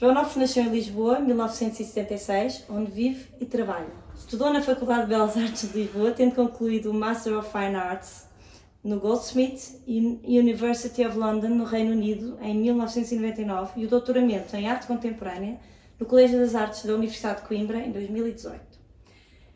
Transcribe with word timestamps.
João 0.00 0.12
Onofre 0.12 0.40
nasceu 0.40 0.62
em 0.62 0.70
Lisboa, 0.70 1.18
em 1.18 1.24
1976, 1.24 2.64
onde 2.70 2.90
vive 2.90 3.28
e 3.38 3.44
trabalha. 3.44 3.92
Estudou 4.16 4.50
na 4.50 4.62
Faculdade 4.62 5.02
de 5.02 5.08
Belas 5.08 5.36
Artes 5.36 5.70
de 5.70 5.78
Lisboa, 5.78 6.10
tendo 6.10 6.34
concluído 6.34 6.90
o 6.90 6.94
Master 6.94 7.36
of 7.36 7.52
Fine 7.52 7.76
Arts 7.76 8.26
no 8.82 8.98
Goldsmiths 8.98 9.78
University 9.86 11.04
of 11.04 11.18
London, 11.18 11.48
no 11.48 11.64
Reino 11.64 11.92
Unido, 11.92 12.38
em 12.40 12.54
1999, 12.54 13.78
e 13.78 13.84
o 13.84 13.88
doutoramento 13.90 14.56
em 14.56 14.70
Arte 14.70 14.86
Contemporânea 14.86 15.60
no 15.98 16.06
Colégio 16.06 16.38
das 16.38 16.54
Artes 16.54 16.82
da 16.86 16.94
Universidade 16.94 17.42
de 17.42 17.48
Coimbra, 17.48 17.76
em 17.80 17.92
2018. 17.92 18.58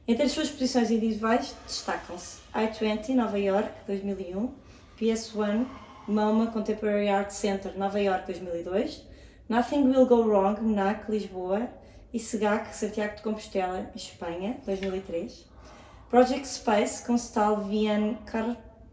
Entre 0.06 0.24
as 0.24 0.32
suas 0.32 0.48
exposições 0.48 0.90
individuais 0.90 1.56
destacam-se 1.66 2.40
I-20, 2.54 3.14
Nova 3.14 3.38
York, 3.38 3.70
2001, 3.86 4.52
PS1, 5.00 5.66
MoMA 6.06 6.48
Contemporary 6.48 7.08
Art 7.08 7.30
Center, 7.30 7.72
Nova 7.78 7.98
York, 7.98 8.26
2002, 8.26 9.13
Nothing 9.46 9.90
Will 9.90 10.06
Go 10.06 10.22
Wrong, 10.22 10.58
MNAC, 10.58 11.10
Lisboa, 11.10 11.68
e 12.14 12.18
SEGAC, 12.18 12.74
Santiago 12.74 13.16
de 13.16 13.22
Compostela, 13.22 13.90
Espanha, 13.94 14.56
2003. 14.64 15.44
Project 16.08 16.46
Space, 16.48 17.04
Constal 17.04 17.64
Vian 17.64 18.16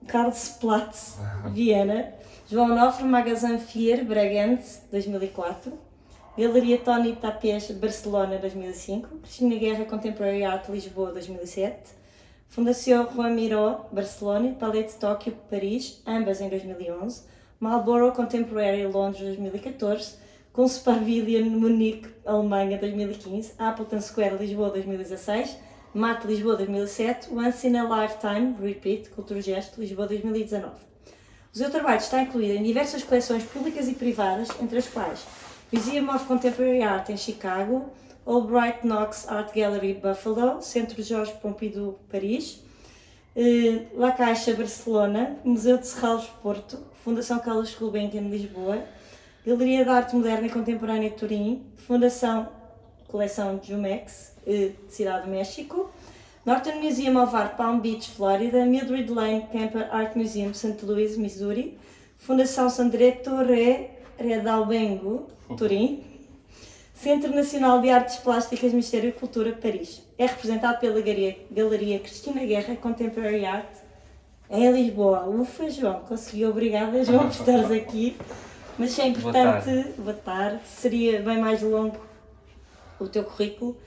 Karlsplatz, 0.08 1.20
Viena. 1.54 2.14
João 2.50 2.70
Onofre, 2.70 3.06
Magazin 3.06 3.60
Fier, 3.60 4.04
Bragança, 4.04 4.82
2004. 4.92 5.72
Galeria 6.38 6.80
Tony 6.80 7.16
Tapes, 7.16 7.72
Barcelona, 7.72 8.38
2005. 8.38 9.20
Cristina 9.20 9.56
Guerra, 9.56 9.86
Contemporary 9.86 10.44
Art, 10.44 10.68
Lisboa, 10.68 11.14
2007. 11.14 11.92
Fundação 12.50 13.08
Juan 13.16 13.30
Miró, 13.36 13.88
Barcelona. 13.90 14.54
Palette 14.60 14.96
Tóquio, 14.96 15.34
Paris, 15.50 16.02
ambas 16.06 16.42
em 16.42 16.50
2011. 16.50 17.24
Marlborough 17.58 18.12
Contemporary, 18.14 18.86
Londres, 18.86 19.38
2014 19.38 20.20
com 20.54 20.68
Pavilion 20.68 21.46
Munique, 21.46 22.10
Alemanha 22.26 22.78
2015, 22.78 23.54
Appleton 23.58 24.02
Square 24.02 24.36
Lisboa 24.36 24.70
2016, 24.70 25.58
Mate 25.94 26.28
Lisboa 26.28 26.58
2007, 26.58 27.34
Once 27.34 27.66
in 27.66 27.78
a 27.78 27.84
Lifetime 27.84 28.56
Repeat 28.62 29.10
Cultura 29.12 29.42
Gesto 29.42 29.80
Lisboa 29.80 30.08
2019. 30.08 30.74
O 31.54 31.58
seu 31.58 31.70
trabalho 31.70 32.00
está 32.00 32.22
incluído 32.22 32.54
em 32.54 32.64
diversas 32.64 33.02
coleções 33.02 33.44
públicas 33.44 33.88
e 33.88 33.94
privadas, 33.94 34.50
entre 34.62 34.78
as 34.78 34.88
quais 34.88 35.26
Museum 35.72 36.14
of 36.14 36.26
Contemporary 36.26 36.82
Art 36.82 37.10
em 37.10 37.18
Chicago, 37.18 37.90
Albright 38.26 38.86
Knox 38.86 39.28
Art 39.30 39.56
Gallery 39.56 39.94
Buffalo, 39.94 40.62
Centro 40.62 41.02
Jorge 41.02 41.34
Pompidou 41.42 41.98
Paris, 42.12 42.62
eh, 43.38 43.86
La 43.96 44.12
Caixa 44.12 44.54
Barcelona, 44.54 45.38
Museu 45.46 45.78
de 45.78 45.88
Serralves 45.88 46.28
Porto, 46.44 46.78
Fundação 47.06 47.40
Carlos 47.40 47.74
Gulbenkian 47.74 48.30
Lisboa, 48.30 48.84
Galeria 49.46 49.84
de 49.84 49.90
Arte 49.90 50.16
Moderna 50.16 50.46
e 50.46 50.50
Contemporânea 50.52 51.10
de 51.10 51.16
Turim, 51.16 51.66
Fundação 51.76 52.48
Coleção 53.08 53.60
Jumex, 53.62 54.36
eh, 54.46 54.70
de 54.88 54.94
Cidade 54.94 55.26
do 55.26 55.32
México, 55.32 55.90
Northern 56.46 56.80
Museum 56.80 57.22
of 57.22 57.36
Art, 57.36 57.58
Palm 57.58 57.80
Beach, 57.80 58.12
Flórida, 58.12 58.64
Mildred 58.66 59.12
Lane 59.12 59.48
Camper 59.52 59.90
Art 59.92 60.16
Museum, 60.16 60.54
St. 60.54 60.78
Louis, 60.86 61.18
Missouri, 61.18 61.76
Fundação 62.20 62.70
Sandretto 62.70 63.36
Re 63.38 63.90
Redalbengo, 64.16 65.26
Turim, 65.58 66.04
Centro 66.94 67.34
Nacional 67.34 67.82
de 67.82 67.90
Artes 67.90 68.18
Plásticas, 68.18 68.72
Mistério 68.72 69.10
e 69.10 69.12
Cultura, 69.12 69.54
Paris. 69.54 70.04
É 70.20 70.28
representado 70.28 70.80
pela 70.80 71.02
Galeria, 71.02 71.36
Galeria 71.50 72.00
Cristina 72.00 72.46
Guerra 72.46 72.76
Contemporary 72.76 73.44
Art 73.44 73.66
em 74.52 74.72
Lisboa. 74.72 75.28
Ufa, 75.28 75.68
João, 75.68 76.02
conseguiu. 76.02 76.52
Obrigada, 76.52 77.04
João, 77.04 77.28
por 77.28 77.32
estares 77.32 77.72
aqui. 77.72 78.16
Mas 78.82 78.98
é 78.98 79.06
importante, 79.06 79.32
boa 79.32 79.84
tarde. 79.84 79.94
boa 80.00 80.14
tarde, 80.16 80.62
seria 80.66 81.22
bem 81.22 81.40
mais 81.40 81.62
longo 81.62 82.00
o 83.00 83.08
teu 83.08 83.24
currículo. 83.24 83.78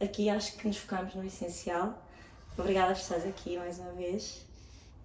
Aqui 0.00 0.28
acho 0.28 0.56
que 0.56 0.66
nos 0.66 0.76
focamos 0.76 1.14
no 1.14 1.24
essencial. 1.24 1.96
Obrigada 2.58 2.92
por 2.92 3.00
estares 3.00 3.26
aqui 3.26 3.56
mais 3.56 3.78
uma 3.78 3.92
vez. 3.92 4.44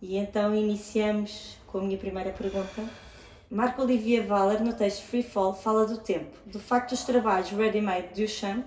E 0.01 0.17
então 0.17 0.55
iniciamos 0.55 1.59
com 1.67 1.77
a 1.77 1.81
minha 1.83 1.95
primeira 1.95 2.31
pergunta. 2.31 2.89
Marco 3.47 3.83
Olivia 3.83 4.23
Valer, 4.25 4.63
no 4.63 4.73
texto 4.73 5.03
Free 5.03 5.21
Fall, 5.21 5.53
fala 5.53 5.85
do 5.85 5.99
tempo, 5.99 6.35
do 6.47 6.59
facto 6.59 6.89
dos 6.89 7.03
trabalhos 7.03 7.51
ready-made 7.51 8.15
de 8.15 8.23
Duchamp 8.23 8.65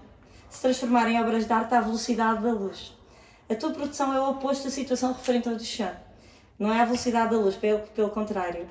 se 0.49 0.63
transformarem 0.63 1.17
em 1.17 1.21
obras 1.21 1.45
de 1.45 1.53
arte 1.53 1.75
à 1.75 1.81
velocidade 1.81 2.41
da 2.41 2.53
luz. 2.53 2.97
A 3.51 3.55
tua 3.57 3.73
produção 3.73 4.15
é 4.15 4.21
o 4.21 4.31
oposto 4.31 4.63
da 4.63 4.71
situação 4.71 5.13
referente 5.13 5.49
ao 5.49 5.57
Duchamp. 5.57 5.97
Não 6.57 6.73
é 6.73 6.81
a 6.83 6.85
velocidade 6.85 7.33
da 7.33 7.37
luz, 7.37 7.57
pelo, 7.57 7.81
pelo 7.81 8.11
contrário. 8.11 8.69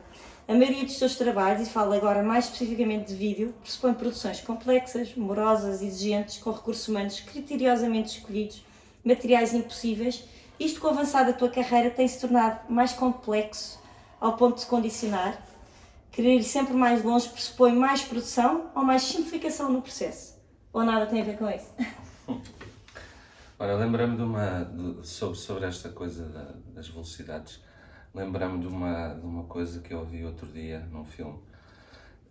A 0.48 0.54
maioria 0.54 0.86
dos 0.86 0.98
seus 0.98 1.18
trabalhos, 1.18 1.68
e 1.68 1.70
falo 1.70 1.92
agora 1.92 2.24
mais 2.24 2.46
especificamente 2.46 3.10
de 3.10 3.16
vídeo, 3.16 3.54
pressupõe 3.62 3.94
produções 3.94 4.40
complexas, 4.40 5.14
morosas, 5.14 5.82
exigentes, 5.82 6.38
com 6.38 6.52
recursos 6.52 6.88
humanos 6.88 7.20
criteriosamente 7.20 8.18
escolhidos, 8.18 8.64
materiais 9.04 9.54
impossíveis. 9.54 10.24
Isto, 10.58 10.80
com 10.80 10.88
o 10.88 10.92
avançar 10.92 11.26
da 11.26 11.34
tua 11.34 11.50
carreira, 11.50 11.90
tem-se 11.90 12.22
tornado 12.22 12.62
mais 12.72 12.94
complexo 12.94 13.78
ao 14.22 14.38
ponto 14.38 14.62
de 14.62 14.66
condicionar. 14.68 15.38
Querer 16.14 16.38
ir 16.38 16.44
sempre 16.44 16.74
mais 16.74 17.04
longe 17.04 17.28
pressupõe 17.28 17.74
mais 17.74 18.02
produção 18.04 18.72
ou 18.74 18.86
mais 18.86 19.02
simplificação 19.02 19.70
no 19.70 19.82
processo? 19.82 20.38
Ou 20.72 20.82
nada 20.82 21.08
tem 21.08 21.20
a 21.20 21.26
ver 21.26 21.38
com 21.38 21.50
isso? 21.50 21.74
Olha, 23.60 23.76
lembrei-me 23.76 24.16
de 24.16 24.24
uma, 24.24 24.64
de, 24.64 25.06
sobre, 25.06 25.38
sobre 25.38 25.66
esta 25.66 25.90
coisa 25.90 26.24
da, 26.30 26.54
das 26.74 26.88
velocidades 26.88 27.60
lembrei-me 28.14 28.60
de 28.60 28.68
uma, 28.68 29.14
de 29.14 29.26
uma 29.26 29.44
coisa 29.44 29.80
que 29.82 29.94
eu 29.94 30.06
vi 30.06 30.26
outro 30.26 30.48
dia 30.48 30.80
num 30.92 31.06
filme, 31.06 31.40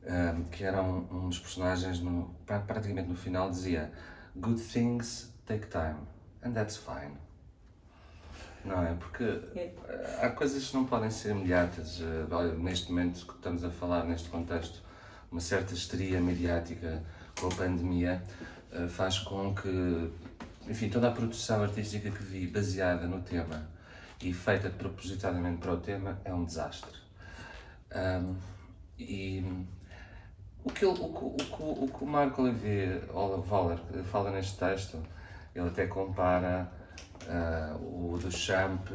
um, 0.04 0.44
que 0.44 0.64
era 0.64 0.82
um, 0.82 1.28
dos 1.28 1.38
personagens, 1.38 2.00
no, 2.00 2.34
praticamente 2.44 3.08
no 3.08 3.16
final, 3.16 3.50
dizia 3.50 3.92
Good 4.36 4.60
things 4.60 5.32
take 5.46 5.66
time, 5.68 5.96
and 6.44 6.52
that's 6.52 6.76
fine. 6.76 7.16
Não 8.64 8.82
é? 8.82 8.94
Porque 8.94 9.24
é. 9.24 9.72
há 10.20 10.28
coisas 10.30 10.68
que 10.68 10.74
não 10.74 10.84
podem 10.84 11.08
ser 11.08 11.30
imediatas. 11.30 12.00
Eh, 12.00 12.54
neste 12.58 12.90
momento 12.90 13.24
que 13.24 13.34
estamos 13.34 13.64
a 13.64 13.70
falar, 13.70 14.04
neste 14.04 14.28
contexto, 14.28 14.82
uma 15.30 15.40
certa 15.40 15.72
histeria 15.72 16.20
mediática 16.20 17.02
com 17.40 17.46
a 17.46 17.54
pandemia 17.54 18.22
eh, 18.72 18.88
faz 18.88 19.20
com 19.20 19.54
que, 19.54 20.10
enfim, 20.68 20.90
toda 20.90 21.08
a 21.08 21.12
produção 21.12 21.62
artística 21.62 22.10
que 22.10 22.22
vi 22.22 22.48
baseada 22.48 23.06
no 23.06 23.20
tema 23.22 23.68
e 24.20 24.32
feita 24.32 24.70
propositadamente 24.70 25.58
para 25.58 25.72
o 25.72 25.76
tema 25.78 26.20
é 26.24 26.32
um 26.32 26.44
desastre. 26.44 26.96
Um, 27.94 28.36
e 28.98 29.44
o 30.64 30.70
que, 30.70 30.84
o, 30.84 30.92
o, 30.92 31.36
o, 31.60 31.84
o 31.84 31.88
que 31.88 32.04
o 32.04 32.06
Marco 32.06 32.42
Olivier 32.42 33.02
Waller 33.12 33.42
fala 34.04 34.30
neste 34.30 34.58
texto, 34.58 35.02
ele 35.54 35.68
até 35.68 35.86
compara 35.86 36.70
uh, 37.26 38.14
o 38.14 38.18
Duchamp 38.18 38.88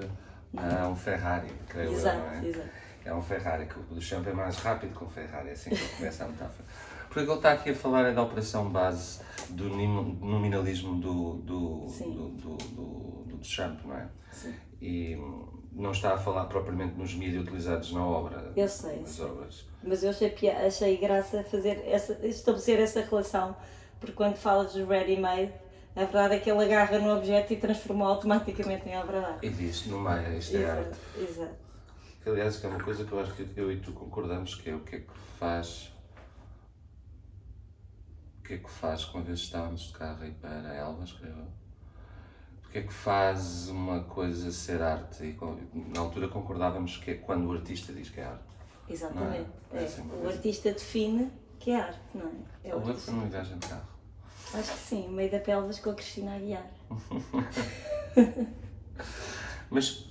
a 0.58 0.88
um 0.88 0.96
Ferrari, 0.96 1.52
creio 1.68 1.94
exato, 1.94 2.18
eu, 2.18 2.24
não 2.24 2.32
é? 2.32 2.46
Exato. 2.46 2.70
É 3.04 3.14
um 3.14 3.22
Ferrari, 3.22 3.66
que 3.66 3.80
o 3.80 3.84
Duchamp 3.84 4.28
é 4.28 4.34
mais 4.34 4.58
rápido 4.58 4.96
que 4.96 5.04
um 5.04 5.10
Ferrari, 5.10 5.50
é 5.50 5.52
assim 5.54 5.70
que 5.72 5.96
começa 5.96 6.26
a 6.26 6.28
metáfora. 6.28 6.66
Porque 7.08 7.20
ele 7.20 7.34
está 7.34 7.54
aqui 7.54 7.72
a 7.72 7.76
falar 7.76 8.06
é 8.06 8.14
da 8.14 8.22
operação 8.22 8.70
base 8.70 9.22
do 9.50 9.70
nominalismo 9.70 11.00
do, 11.00 11.34
do, 11.38 11.88
do, 11.88 12.58
do 12.58 13.21
Duchamp, 13.42 13.84
não 13.86 13.96
é? 13.96 14.10
Sim 14.32 14.54
e 14.82 15.16
não 15.72 15.92
está 15.92 16.16
a 16.16 16.18
falar 16.18 16.46
propriamente 16.46 16.98
nos 16.98 17.14
mídias 17.14 17.44
utilizados 17.44 17.94
na 17.94 18.04
obra. 18.04 18.52
Eu 18.56 18.68
sei. 18.68 19.06
obras. 19.20 19.68
Mas 19.84 20.04
eu 20.04 20.10
achei, 20.10 20.50
achei 20.50 20.98
graça 20.98 21.44
fazer 21.44 21.84
essa, 21.86 22.14
estabelecer 22.26 22.80
essa 22.80 23.02
relação, 23.02 23.56
porque 24.00 24.14
quando 24.14 24.36
falas 24.36 24.74
de 24.74 24.84
ready-made, 24.84 25.54
a 25.96 26.00
verdade 26.04 26.36
é 26.36 26.40
que 26.40 26.50
ele 26.50 26.64
agarra 26.64 26.98
no 26.98 27.16
objeto 27.16 27.54
e 27.54 27.58
transformou 27.58 28.08
automaticamente 28.08 28.90
em 28.90 28.98
obra 28.98 29.20
de 29.20 29.26
arte. 29.26 29.46
E 29.46 29.50
diz, 29.50 29.86
no 29.86 30.02
meio, 30.02 30.38
isto 30.38 30.58
é 30.58 30.70
arte. 30.70 30.98
Exato. 31.18 31.56
Que, 32.24 32.30
aliás, 32.30 32.64
é 32.64 32.68
uma 32.68 32.84
coisa 32.84 33.06
que 33.06 33.12
eu 33.12 33.20
acho 33.20 33.34
que 33.34 33.48
eu 33.56 33.72
e 33.72 33.80
tu 33.80 33.92
concordamos, 33.94 34.56
que 34.56 34.70
é 34.70 34.76
o 34.76 34.80
que 34.80 34.96
é 34.96 35.00
que 35.00 35.14
faz. 35.38 35.92
O 38.40 38.44
que 38.44 38.54
é 38.56 38.58
que 38.58 38.70
faz 38.70 39.06
quando 39.06 39.32
estávamos 39.32 39.82
de 39.82 39.94
carro 39.94 40.24
aí 40.24 40.32
para 40.32 40.76
Elvas, 40.76 41.14
creio 41.14 41.36
eu 41.36 41.61
que 42.72 42.80
é 42.80 42.82
que 42.84 42.94
faz 42.94 43.68
uma 43.68 44.02
coisa 44.04 44.52
ser 44.52 44.82
arte? 44.82 45.24
E 45.24 45.38
na 45.94 46.00
altura 46.00 46.28
concordávamos 46.28 46.98
que 46.98 47.12
é 47.12 47.14
quando 47.16 47.48
o 47.48 47.52
artista 47.52 47.92
diz 47.92 48.10
que 48.10 48.22
é 48.22 48.26
arte. 48.26 48.46
Exatamente. 48.90 49.50
É? 49.74 49.80
É. 49.80 49.84
É. 49.84 50.24
O 50.24 50.28
artista 50.28 50.72
define 50.72 51.30
que 51.60 51.72
é 51.72 51.82
arte, 51.82 52.00
não 52.16 52.28
é? 52.28 52.70
É 52.70 52.76
o 52.76 52.80
eu 52.80 52.96
fui 52.96 53.14
numa 53.14 53.28
viagem 53.28 53.58
de 53.58 53.68
carro. 53.68 53.92
Acho 54.54 54.74
que 54.74 54.80
sim, 54.80 55.08
no 55.08 55.14
meio 55.14 55.32
da 55.32 55.40
pelvis 55.40 55.80
com 55.80 55.92
a 55.92 55.96
Cristina 55.96 56.36
a 56.36 56.40
guiar. 56.40 56.70
Mas 59.70 60.10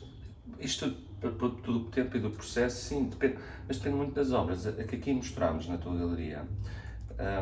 isto 0.58 0.90
tudo, 1.20 1.78
o 1.78 1.84
tempo 1.90 2.16
e 2.16 2.20
do 2.20 2.30
processo, 2.30 2.82
sim, 2.82 3.04
depende, 3.04 3.38
mas 3.68 3.76
depende 3.76 3.96
muito 3.96 4.14
das 4.14 4.32
obras. 4.32 4.66
A 4.66 4.72
que 4.72 4.96
aqui 4.96 5.12
mostramos 5.12 5.68
na 5.68 5.76
tua 5.76 5.98
galeria 5.98 6.46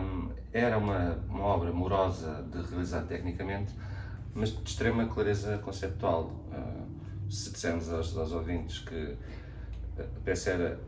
hum, 0.03 0.31
era 0.53 0.77
uma, 0.77 1.13
uma 1.29 1.45
obra 1.45 1.73
morosa 1.73 2.45
de 2.51 2.61
realizar 2.63 3.03
tecnicamente, 3.03 3.73
mas 4.39 4.51
de 4.51 4.69
extrema 4.69 5.07
clareza 5.07 5.59
conceptual. 5.59 6.31
Uh, 6.53 6.89
se 7.31 7.51
dissermos 7.51 7.93
aos, 7.93 8.17
aos 8.17 8.33
ouvintes 8.33 8.79
que 8.79 9.17
a 9.99 10.21
peça 10.25 10.51
era, 10.51 10.81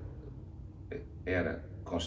era, 1.26 1.64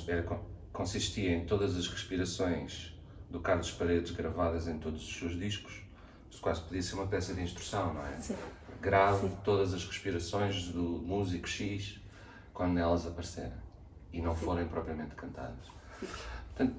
era, 0.08 0.42
consistia 0.72 1.36
em 1.36 1.46
todas 1.46 1.78
as 1.78 1.88
respirações 1.88 2.98
do 3.30 3.40
Carlos 3.40 3.72
Paredes 3.72 4.12
gravadas 4.12 4.68
em 4.68 4.80
todos 4.80 5.04
os 5.04 5.16
seus 5.16 5.38
discos, 5.38 5.84
isto 6.32 6.42
quase 6.42 6.62
podia 6.62 6.82
ser 6.82 6.96
uma 6.96 7.06
peça 7.06 7.34
de 7.34 7.42
instrução, 7.42 7.94
não 7.94 8.06
é? 8.08 8.16
Sim. 8.18 8.36
Grave 8.82 9.28
Sim. 9.28 9.38
todas 9.44 9.74
as 9.74 9.86
respirações 9.86 10.70
do 10.70 10.82
músico 10.82 11.48
X 11.48 12.00
quando 12.54 12.80
elas 12.80 13.06
aparecerem 13.06 13.54
e 14.12 14.22
não 14.22 14.36
Sim. 14.36 14.46
forem 14.46 14.68
propriamente 14.68 15.14
cantadas. 15.14 15.68
Portanto, 16.56 16.76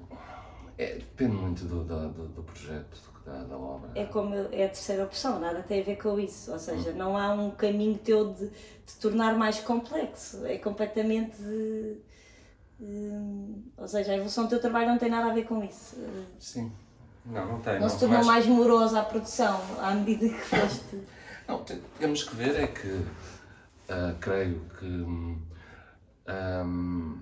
é, 0.77 0.95
depende 0.95 1.35
muito 1.35 1.63
do, 1.65 1.83
do, 1.83 2.27
do 2.27 2.43
projeto, 2.43 3.14
da, 3.25 3.43
da 3.43 3.57
obra. 3.57 3.89
É 3.95 4.05
como 4.05 4.33
eu- 4.35 4.49
é 4.51 4.65
a 4.65 4.69
terceira 4.69 5.03
opção, 5.03 5.39
nada 5.39 5.63
tem 5.63 5.81
a 5.81 5.83
ver 5.83 5.97
com 5.97 6.19
isso. 6.19 6.51
Ou 6.51 6.59
seja, 6.59 6.91
não 6.93 7.17
há 7.17 7.33
um 7.33 7.51
caminho 7.51 7.97
teu 7.97 8.33
de 8.33 8.47
te 8.85 8.97
tornar 9.01 9.35
mais 9.37 9.59
complexo. 9.59 10.45
É 10.45 10.57
completamente. 10.57 11.35
hum, 12.79 13.63
ou 13.77 13.87
seja, 13.87 14.11
a 14.11 14.15
evolução 14.15 14.43
do 14.45 14.49
teu 14.49 14.59
trabalho 14.59 14.87
não 14.89 14.97
tem 14.97 15.09
nada 15.09 15.31
a 15.31 15.33
ver 15.33 15.45
com 15.45 15.63
isso. 15.63 15.95
Sim. 16.39 16.71
Não, 17.25 17.45
não 17.53 17.59
tem. 17.61 17.79
Não 17.79 17.89
se 17.89 17.99
tornou 17.99 18.17
mas- 18.19 18.27
mais 18.27 18.45
morosa 18.45 18.99
a 18.99 19.03
produção 19.03 19.59
à 19.81 19.91
medida 19.95 20.27
que 20.29 20.41
foste. 20.41 20.99
Não, 21.47 21.63
te- 21.63 21.79
temos 21.99 22.23
que 22.23 22.35
ver 22.35 22.55
é 22.55 22.65
que 22.67 23.05
ah, 23.87 24.15
creio 24.19 24.61
que 24.79 24.85
hum, 24.85 25.39
hum, 26.27 27.19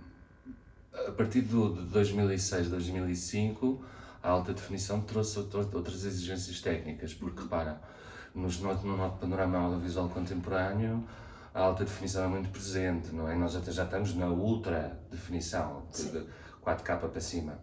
a 1.07 1.11
partir 1.11 1.41
do, 1.41 1.73
de 1.75 1.81
2006, 1.91 2.69
2005 2.69 3.83
a 4.23 4.29
alta 4.29 4.53
definição 4.53 5.01
trouxe 5.01 5.37
outra- 5.37 5.67
outras 5.73 6.05
exigências 6.05 6.61
técnicas, 6.61 7.13
porque 7.13 7.41
repara, 7.43 7.79
nos, 8.33 8.59
no, 8.59 8.73
no 8.73 8.97
nosso 8.97 9.17
panorama 9.17 9.57
audiovisual 9.59 10.09
contemporâneo 10.09 11.05
a 11.53 11.61
alta 11.61 11.83
definição 11.83 12.23
é 12.23 12.27
muito 12.27 12.49
presente, 12.49 13.13
não 13.13 13.29
é? 13.29 13.35
Nós 13.35 13.55
até 13.55 13.71
já 13.71 13.83
estamos 13.83 14.15
na 14.15 14.27
ultra 14.27 14.99
definição, 15.11 15.85
de, 15.93 16.09
de 16.09 16.25
4K 16.65 16.97
para 16.97 17.21
cima. 17.21 17.59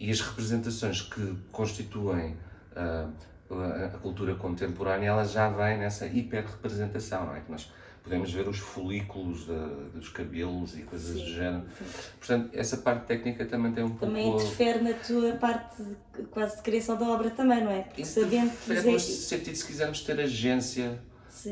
E 0.00 0.10
as 0.10 0.20
representações 0.22 1.02
que 1.02 1.36
constituem 1.52 2.38
ah, 2.74 3.10
a, 3.50 3.98
cultura 3.98 4.34
contemporânea, 4.36 5.08
ela 5.08 5.24
já 5.24 5.50
vem 5.50 5.78
nessa 5.78 6.06
hiperrepresentação, 6.06 7.26
não 7.26 7.34
é? 7.34 7.40
Que 7.40 7.50
nós 7.50 7.70
podemos 8.08 8.32
ver 8.32 8.48
os 8.48 8.58
folículos 8.58 9.46
da- 9.46 9.66
dos 9.94 10.08
cabelos 10.08 10.76
e 10.78 10.82
coisas 10.82 11.14
do 11.14 11.20
Sim, 11.28 11.34
género. 11.34 11.64
sim. 11.78 11.84
Portanto, 12.18 12.50
essa 12.54 12.78
parte 12.78 13.06
técnica 13.06 13.44
também 13.44 13.70
tem 13.72 13.84
um 13.84 13.90
Também 13.90 14.22
pouco... 14.24 14.40
interfere 14.40 14.80
na 14.82 14.94
tua 14.94 15.32
parte 15.36 15.82
de- 15.82 16.22
quase 16.30 16.56
de 16.56 16.62
criação 16.62 16.96
da 16.96 17.06
obra 17.06 17.30
também, 17.30 17.62
não 17.62 17.70
é? 17.70 17.82
Porque 17.82 18.04
sabendo 18.04 18.50
que 18.56 18.72
no 18.90 18.98
sentido, 18.98 19.54
se 19.54 19.66
quisermos 19.66 20.00
ter 20.00 20.18
agência 20.18 20.98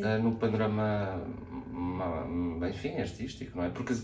ah, 0.02 0.18
no 0.18 0.36
panorama, 0.36 1.22
ma- 1.70 2.68
enfim, 2.68 2.96
artístico, 2.96 3.56
não 3.56 3.64
é? 3.64 3.68
Porque 3.68 3.94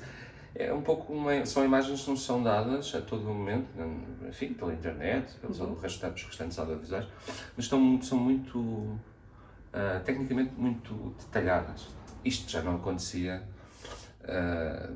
é 0.54 0.72
um 0.72 0.82
pouco 0.82 1.12
uma, 1.12 1.44
são 1.46 1.64
imagens 1.64 2.02
que 2.04 2.10
nos 2.10 2.22
são 2.22 2.42
dadas 2.42 2.94
a 2.94 3.00
todo 3.00 3.24
momento, 3.24 3.66
enfim, 4.28 4.52
pela 4.52 4.74
internet, 4.74 5.32
pelos 5.40 5.58
Uhum. 5.58 5.74
restantes, 5.80 6.24
restantes 6.26 6.58
audiovisuais, 6.58 7.06
mas 7.56 7.64
estão, 7.64 8.00
são 8.02 8.18
muito, 8.18 8.98
ah, 9.72 10.00
tecnicamente 10.04 10.52
muito 10.56 11.14
detalhadas. 11.18 11.88
Isto 12.24 12.50
já 12.50 12.62
não 12.62 12.76
acontecia, 12.76 13.42
ah, 14.24 14.88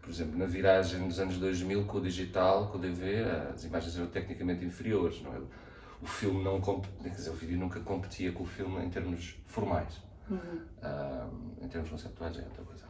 por 0.00 0.10
exemplo, 0.10 0.38
na 0.38 0.46
viragem 0.46 1.06
dos 1.06 1.18
anos 1.18 1.38
2000 1.38 1.84
com 1.84 1.98
o 1.98 2.00
digital, 2.00 2.68
com 2.68 2.78
o 2.78 2.80
DV, 2.80 3.24
as 3.54 3.64
imagens 3.64 3.96
eram 3.96 4.06
tecnicamente 4.08 4.64
inferiores, 4.64 5.20
não 5.22 5.34
é? 5.34 5.38
O 6.00 6.06
filme 6.06 6.44
não, 6.44 6.60
quer 6.60 7.08
dizer, 7.10 7.30
o 7.30 7.34
vídeo 7.34 7.58
nunca 7.58 7.80
competia 7.80 8.30
com 8.30 8.44
o 8.44 8.46
filme 8.46 8.84
em 8.84 8.88
termos 8.88 9.36
formais. 9.46 10.00
Uhum. 10.30 10.60
Ah, 10.82 11.28
em 11.60 11.68
termos 11.68 11.90
conceptuais 11.90 12.38
é 12.38 12.42
outra 12.42 12.62
coisa. 12.62 12.88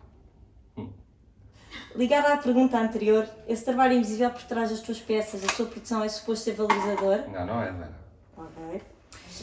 Ligado 1.94 2.26
à 2.26 2.36
pergunta 2.36 2.78
anterior, 2.78 3.26
esse 3.46 3.64
trabalho 3.64 3.94
invisível 3.94 4.30
por 4.30 4.42
trás 4.42 4.70
das 4.70 4.80
tuas 4.80 5.00
peças, 5.00 5.44
a 5.44 5.48
sua 5.48 5.66
produção 5.66 6.04
é 6.04 6.08
suposto 6.08 6.44
ser 6.44 6.52
valorizador? 6.52 7.28
Não, 7.30 7.46
não 7.46 7.62
é, 7.62 7.72
Vera. 7.72 7.98
Ok. 8.36 8.82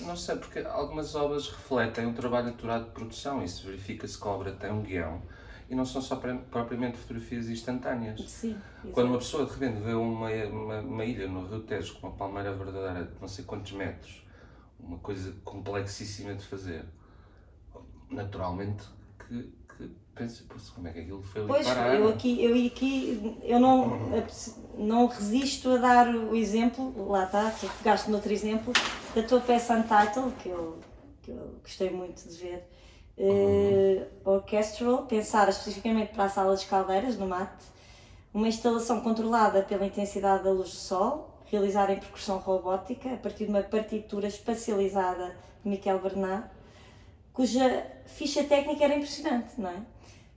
Não 0.02 0.16
sei, 0.16 0.36
porque 0.36 0.60
algumas 0.60 1.16
obras 1.16 1.50
refletem 1.50 2.06
um 2.06 2.14
trabalho 2.14 2.50
aturado 2.50 2.86
de 2.86 2.92
produção. 2.92 3.44
Isso 3.44 3.66
verifica-se 3.66 4.20
que 4.20 4.28
a 4.28 4.32
obra 4.32 4.52
tem 4.52 4.72
um 4.72 4.82
guião 4.82 5.22
e 5.70 5.76
não 5.76 5.86
são 5.86 6.02
só 6.02 6.16
propriamente 6.16 6.98
fotografias 6.98 7.50
instantâneas. 7.50 8.22
Sim. 8.30 8.56
Quando 8.92 9.08
uma 9.10 9.18
pessoa 9.18 9.46
de 9.46 9.54
repente 9.54 9.82
vê 9.82 9.94
uma, 9.94 10.30
uma, 10.30 10.80
uma 10.80 11.06
ilha 11.06 11.28
no 11.28 11.48
Rio 11.48 11.62
Tejo 11.62 11.96
com 11.96 12.08
uma 12.08 12.16
palmeira 12.16 12.54
verdadeira 12.54 13.06
de 13.06 13.20
não 13.20 13.28
sei 13.28 13.46
quantos 13.46 13.72
metros, 13.72 14.24
uma 14.80 15.00
coisa 15.00 15.34
complexíssima 15.44 16.36
de 16.36 16.46
fazer, 16.46 16.86
naturalmente 18.12 18.84
que, 19.18 19.52
que 19.76 19.90
pensa, 20.14 20.44
"Poxa, 20.48 20.72
como 20.76 20.88
é 20.88 20.92
que 20.92 21.00
aquilo 21.00 21.24
foi 21.24 21.42
ali 21.42 21.50
Pois, 21.50 21.68
eu 21.68 22.10
aqui, 22.10 22.44
eu 22.44 22.68
aqui, 22.68 23.38
eu 23.44 23.60
não, 23.60 24.00
não 24.78 25.08
resisto 25.08 25.72
a 25.72 25.78
dar 25.78 26.16
o 26.16 26.36
exemplo, 26.36 27.10
lá 27.10 27.26
está, 27.26 27.52
pegaste 27.80 28.10
no 28.10 28.18
outro 28.18 28.32
exemplo, 28.32 28.72
da 29.16 29.24
tua 29.24 29.40
peça 29.40 29.74
Untitled, 29.74 30.36
que 30.44 30.50
eu, 30.50 30.78
que 31.22 31.32
eu 31.32 31.56
gostei 31.62 31.90
muito 31.90 32.28
de 32.28 32.36
ver, 32.36 32.70
eh, 33.18 34.06
orchestral, 34.26 35.04
pensada 35.04 35.52
especificamente 35.52 36.14
para 36.14 36.26
a 36.26 36.30
sala 36.30 36.56
de 36.56 36.66
caldeiras, 36.66 37.18
no 37.18 37.26
mate, 37.26 37.64
uma 38.34 38.50
instalação 38.50 39.00
controlada 39.00 39.64
pela 39.64 39.86
intensidade 39.86 40.44
da 40.44 40.52
luz 40.52 40.70
do 40.72 40.76
sol, 40.76 41.40
realizada 41.46 41.94
em 41.94 41.98
percussão 41.98 42.40
robótica, 42.40 43.14
a 43.14 43.18
partir 43.18 43.46
de 43.46 43.52
uma 43.52 43.64
partitura 43.64 44.28
espacializada 44.28 45.34
de 45.64 45.70
Miquel 45.70 46.00
Bernard, 46.00 46.50
cuja 47.32 47.88
ficha 48.06 48.44
técnica 48.44 48.84
era 48.84 48.96
impressionante, 48.96 49.54
não 49.58 49.70
é? 49.70 49.78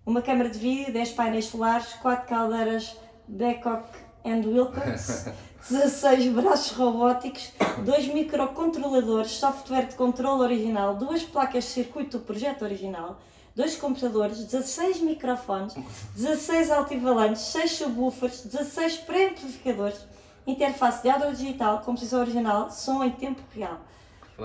Uma 0.06 0.22
câmara 0.22 0.48
de 0.48 0.58
vídeo, 0.58 0.92
10 0.92 1.12
painéis 1.12 1.46
solares, 1.46 1.94
4 1.94 2.28
caldeiras 2.28 2.96
Babcock 3.26 3.88
and 4.24 4.42
Wilcox, 4.46 5.26
16 5.68 6.32
braços 6.32 6.72
robóticos, 6.76 7.52
dois 7.84 8.06
microcontroladores, 8.12 9.32
software 9.32 9.86
de 9.86 9.94
controle 9.94 10.42
original, 10.42 10.94
duas 10.94 11.22
placas 11.22 11.64
de 11.64 11.70
circuito 11.70 12.18
do 12.18 12.24
projeto 12.24 12.62
original, 12.62 13.18
dois 13.54 13.76
computadores, 13.76 14.38
16 14.44 15.00
microfones, 15.00 15.74
16 16.16 16.70
altifalantes, 16.70 17.42
6 17.42 17.70
subwoofers, 17.72 18.44
16 18.44 18.98
pré-amplificadores, 18.98 19.98
interface 20.46 21.02
de 21.02 21.10
áudio 21.10 21.34
digital, 21.34 21.80
composição 21.80 22.20
original, 22.20 22.70
som 22.70 23.02
em 23.04 23.10
tempo 23.10 23.42
real. 23.54 23.78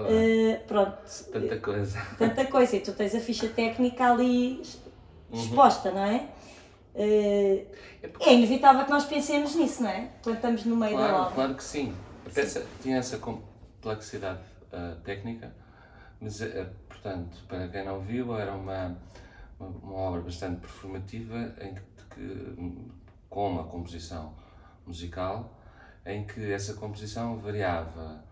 Eh, 0.09 0.59
pronto, 0.67 0.97
Tanta 1.31 1.57
coisa. 1.59 2.01
tanta 2.17 2.45
coisa 2.45 2.75
e 2.75 2.79
tu 2.79 2.91
tens 2.93 3.13
a 3.13 3.19
ficha 3.19 3.47
técnica 3.47 4.11
ali 4.11 4.61
Uhum. 5.31 5.39
exposta, 5.39 5.91
não 5.91 6.03
é? 6.03 6.27
Eh, 6.95 7.65
é 8.19 8.33
inevitável 8.33 8.85
que 8.85 8.91
nós 8.91 9.05
pensemos 9.05 9.55
nisso, 9.55 9.81
não 9.83 9.89
é? 9.89 10.09
Quando 10.23 10.35
estamos 10.35 10.65
no 10.65 10.75
meio 10.75 10.95
da 10.97 11.03
Claro, 11.07 11.21
obra. 11.23 11.33
claro 11.35 11.55
que 11.55 11.63
sim. 11.63 11.93
A 12.25 12.29
peça 12.29 12.65
tinha 12.81 12.97
essa 12.97 13.17
complexidade 13.17 14.41
ah, 14.71 14.95
técnica, 15.03 15.53
mas, 16.21 16.41
eh, 16.41 16.69
portanto, 16.87 17.37
para 17.47 17.67
quem 17.69 17.83
não 17.85 17.99
viu, 17.99 18.35
era 18.37 18.53
uma, 18.53 18.97
uma, 19.59 19.69
uma 19.69 19.95
obra 19.95 20.21
bastante 20.21 20.59
performativa 20.61 21.53
em 21.61 21.73
que, 21.73 21.81
que- 22.15 22.91
com 23.29 23.49
uma 23.49 23.63
composição 23.63 24.35
musical 24.85 25.59
em 26.05 26.25
que 26.27 26.51
essa 26.51 26.73
composição 26.75 27.37
variava 27.39 28.23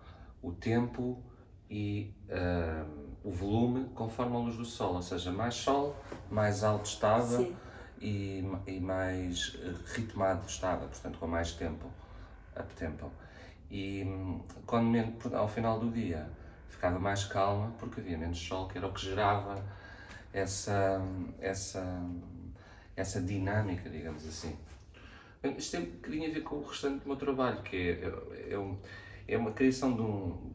o 0.42 0.52
tempo 0.52 1.24
e 1.70 2.14
ah, 2.30 2.86
o 3.24 3.32
volume 3.32 3.86
conforme 3.96 4.36
a 4.36 4.40
luz 4.40 4.56
do 4.56 4.66
sol, 4.66 4.96
ou 4.96 5.02
seja, 5.02 5.32
mais 5.32 5.56
sol, 5.56 5.96
mais 6.30 6.64
alto 6.64 6.86
estava 6.86 7.38
Sim. 7.38 7.56
E, 8.02 8.44
e 8.68 8.80
mais 8.80 9.56
eh, 9.62 9.74
ritmado 9.94 10.46
estava, 10.48 10.88
portanto 10.88 11.18
com 11.20 11.28
mais 11.28 11.52
tempo, 11.54 11.86
up 12.60 12.74
tempo. 12.76 13.12
E 13.70 14.04
hum, 14.04 14.42
quando 14.66 14.98
ao 15.36 15.48
final 15.48 15.80
do 15.80 15.90
dia 15.92 16.28
ficava 16.70 17.00
mais 17.00 17.24
calma 17.26 17.72
porque 17.80 18.02
havia 18.02 18.18
menos 18.18 18.40
sol, 18.40 18.68
que 18.68 18.78
era 18.78 18.88
o 18.88 18.94
que 18.94 19.02
gerava 19.02 19.64
essa, 20.34 21.02
essa, 21.40 22.02
essa 22.96 23.22
dinâmica, 23.22 23.90
digamos 23.90 24.28
assim. 24.28 24.58
Isto 25.58 25.78
tem 25.78 25.86
bocadinho 25.86 26.30
a 26.30 26.34
ver 26.34 26.42
com 26.42 26.56
o 26.58 26.64
restante 26.64 27.02
do 27.02 27.08
meu 27.08 27.16
trabalho, 27.18 27.62
que 27.64 27.76
é, 27.76 28.54
é, 28.54 28.58
um- 28.60 28.78
é 29.28 29.38
uma 29.38 29.52
criação 29.52 29.96
de 29.96 30.02
um, 30.02 30.52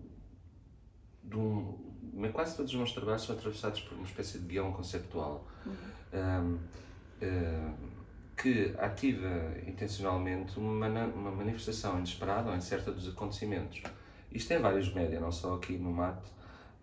de 1.25 1.37
um. 1.37 1.87
Quase 2.33 2.57
todos 2.57 2.71
os 2.73 2.77
meus 2.77 2.93
trabalhos 2.93 3.23
são 3.23 3.35
atravessados 3.37 3.81
por 3.81 3.95
uma 3.95 4.07
espécie 4.07 4.39
de 4.39 4.47
guião 4.47 4.73
conceptual. 4.73 5.47
Um, 6.13 6.19
um, 6.19 6.59
que 8.37 8.75
ativa 8.79 9.53
intencionalmente 9.67 10.59
uma, 10.59 10.87
uma 10.89 11.31
manifestação 11.31 11.97
inesperada 11.97 12.51
ou 12.51 12.57
incerta 12.57 12.93
dos 12.93 13.09
acontecimentos. 13.09 13.83
Isto 14.31 14.49
tem 14.49 14.59
vários 14.59 14.93
média, 14.93 15.19
não 15.19 15.33
só 15.33 15.55
aqui 15.55 15.79
no 15.79 15.91
MAT. 15.91 16.19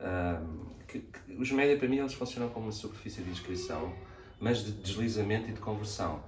Um, 0.02 0.66
que, 0.88 1.00
que, 1.00 1.34
os 1.34 1.52
média, 1.52 1.78
para 1.78 1.88
mim, 1.88 1.98
eles 1.98 2.14
funcionam 2.14 2.50
como 2.50 2.66
uma 2.66 2.72
superfície 2.72 3.22
de 3.22 3.30
inscrição, 3.30 3.94
mas 4.40 4.66
de 4.66 4.72
deslizamento 4.72 5.50
e 5.50 5.54
de 5.54 5.60
conversão, 5.60 6.24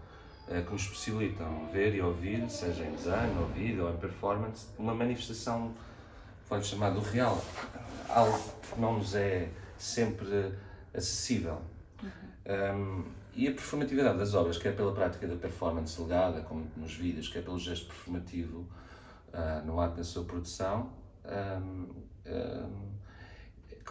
uh, 0.47 0.63
que 0.63 0.71
nos 0.71 0.87
possibilitam 0.87 1.67
ver 1.73 1.95
e 1.95 2.01
ouvir, 2.01 2.47
seja 2.49 2.85
em 2.85 2.95
design, 2.95 3.35
ou 3.39 3.47
vídeo 3.47 3.85
ou 3.85 3.93
em 3.93 3.97
performance, 3.97 4.67
uma 4.77 4.93
manifestação, 4.93 5.73
pode 6.47 6.67
chamar 6.67 6.91
do 6.91 7.01
real, 7.01 7.43
algo 8.07 8.39
que 8.71 8.79
não 8.79 8.99
nos 8.99 9.15
é 9.15 9.49
sempre 9.77 10.53
acessível. 10.93 11.59
Uhum. 12.01 12.09
Um, 12.47 13.24
e 13.35 13.47
a 13.47 13.51
performatividade 13.51 14.17
das 14.17 14.33
obras, 14.33 14.57
quer 14.57 14.75
pela 14.75 14.93
prática 14.93 15.27
da 15.27 15.35
performance 15.35 16.01
legada, 16.01 16.41
como 16.41 16.65
nos 16.77 16.93
vídeos, 16.93 17.27
quer 17.27 17.43
pelo 17.43 17.59
gesto 17.59 17.87
performativo 17.87 18.67
uh, 19.33 19.65
no 19.65 19.79
ato 19.79 19.97
da 19.97 20.03
sua 20.03 20.23
produção, 20.23 20.93
um, 21.25 21.93
um, 22.25 22.95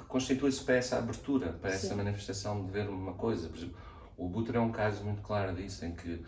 constitui-se 0.09 0.65
para 0.65 0.77
essa 0.77 0.99
abertura, 0.99 1.53
para 1.53 1.71
Sim. 1.71 1.87
essa 1.87 1.97
manifestação 1.97 2.65
de 2.65 2.73
ver 2.73 2.89
uma 2.89 3.13
coisa. 3.13 3.49
Por 3.49 3.59
exemplo, 3.59 3.77
o 4.17 4.29
Butter 4.29 4.57
é 4.57 4.61
um 4.61 4.73
caso 4.73 5.05
muito 5.05 5.21
claro 5.21 5.55
disso, 5.55 5.85
em 5.85 5.95
que 5.95 6.25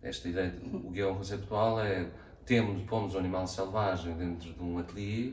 esta 0.00 0.28
ideia, 0.28 0.54
o 0.62 0.90
guião 0.90 1.16
conceptual 1.16 1.80
é 1.80 2.08
temos, 2.44 2.80
pomos 2.84 3.14
um 3.16 3.18
animal 3.18 3.46
selvagem 3.48 4.16
dentro 4.16 4.52
de 4.52 4.62
um 4.62 4.78
ateliê 4.78 5.32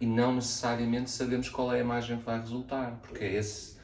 e 0.00 0.06
não 0.06 0.36
necessariamente 0.36 1.10
sabemos 1.10 1.50
qual 1.50 1.72
é 1.74 1.76
a 1.76 1.80
imagem 1.80 2.16
que 2.16 2.24
vai 2.24 2.40
resultar, 2.40 2.98
porque 3.02 3.22
é 3.22 3.34
esse 3.34 3.77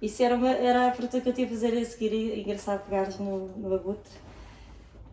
isso 0.00 0.22
era, 0.22 0.34
uma, 0.34 0.50
era 0.50 0.88
a 0.88 0.90
pergunta 0.90 1.20
que 1.20 1.28
eu 1.28 1.32
tinha 1.32 1.46
a 1.46 1.50
fazer 1.50 1.76
a 1.76 1.84
seguir, 1.84 2.38
engraçado 2.38 2.84
pegares 2.84 3.18
no, 3.18 3.48
no 3.48 3.74
abutre, 3.74 4.12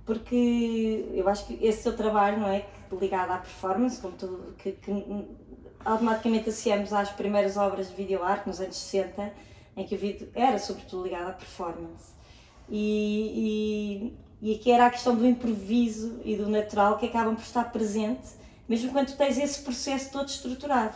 porque 0.06 1.06
eu 1.14 1.28
acho 1.28 1.46
que 1.46 1.66
esse 1.66 1.84
seu 1.84 1.96
trabalho, 1.96 2.40
não 2.40 2.48
é, 2.48 2.66
ligado 2.92 3.32
à 3.32 3.38
performance, 3.38 4.00
como 4.00 4.16
tu, 4.16 4.54
que, 4.58 4.72
que 4.72 4.92
automaticamente 5.84 6.50
associamos 6.50 6.94
às 6.94 7.10
primeiras 7.10 7.58
obras 7.58 7.90
de 7.90 7.96
videoarte 7.96 8.48
nos 8.48 8.62
anos 8.62 8.78
60, 8.78 9.34
em 9.76 9.86
que 9.86 9.96
o 9.96 9.98
vídeo 9.98 10.30
era 10.34 10.58
sobretudo 10.58 11.04
ligado 11.04 11.30
à 11.30 11.34
performance. 11.34 12.14
E, 12.70 14.14
e, 14.42 14.50
e 14.50 14.56
aqui 14.56 14.72
era 14.72 14.86
a 14.86 14.90
questão 14.90 15.16
do 15.16 15.26
improviso 15.26 16.22
e 16.24 16.36
do 16.36 16.50
natural 16.50 16.98
que 16.98 17.06
acabam 17.06 17.36
por 17.36 17.44
estar 17.44 17.72
presente, 17.72 18.28
mesmo 18.68 18.92
quando 18.92 19.16
tens 19.16 19.38
esse 19.38 19.62
processo 19.62 20.12
todo 20.12 20.30
estruturado. 20.30 20.96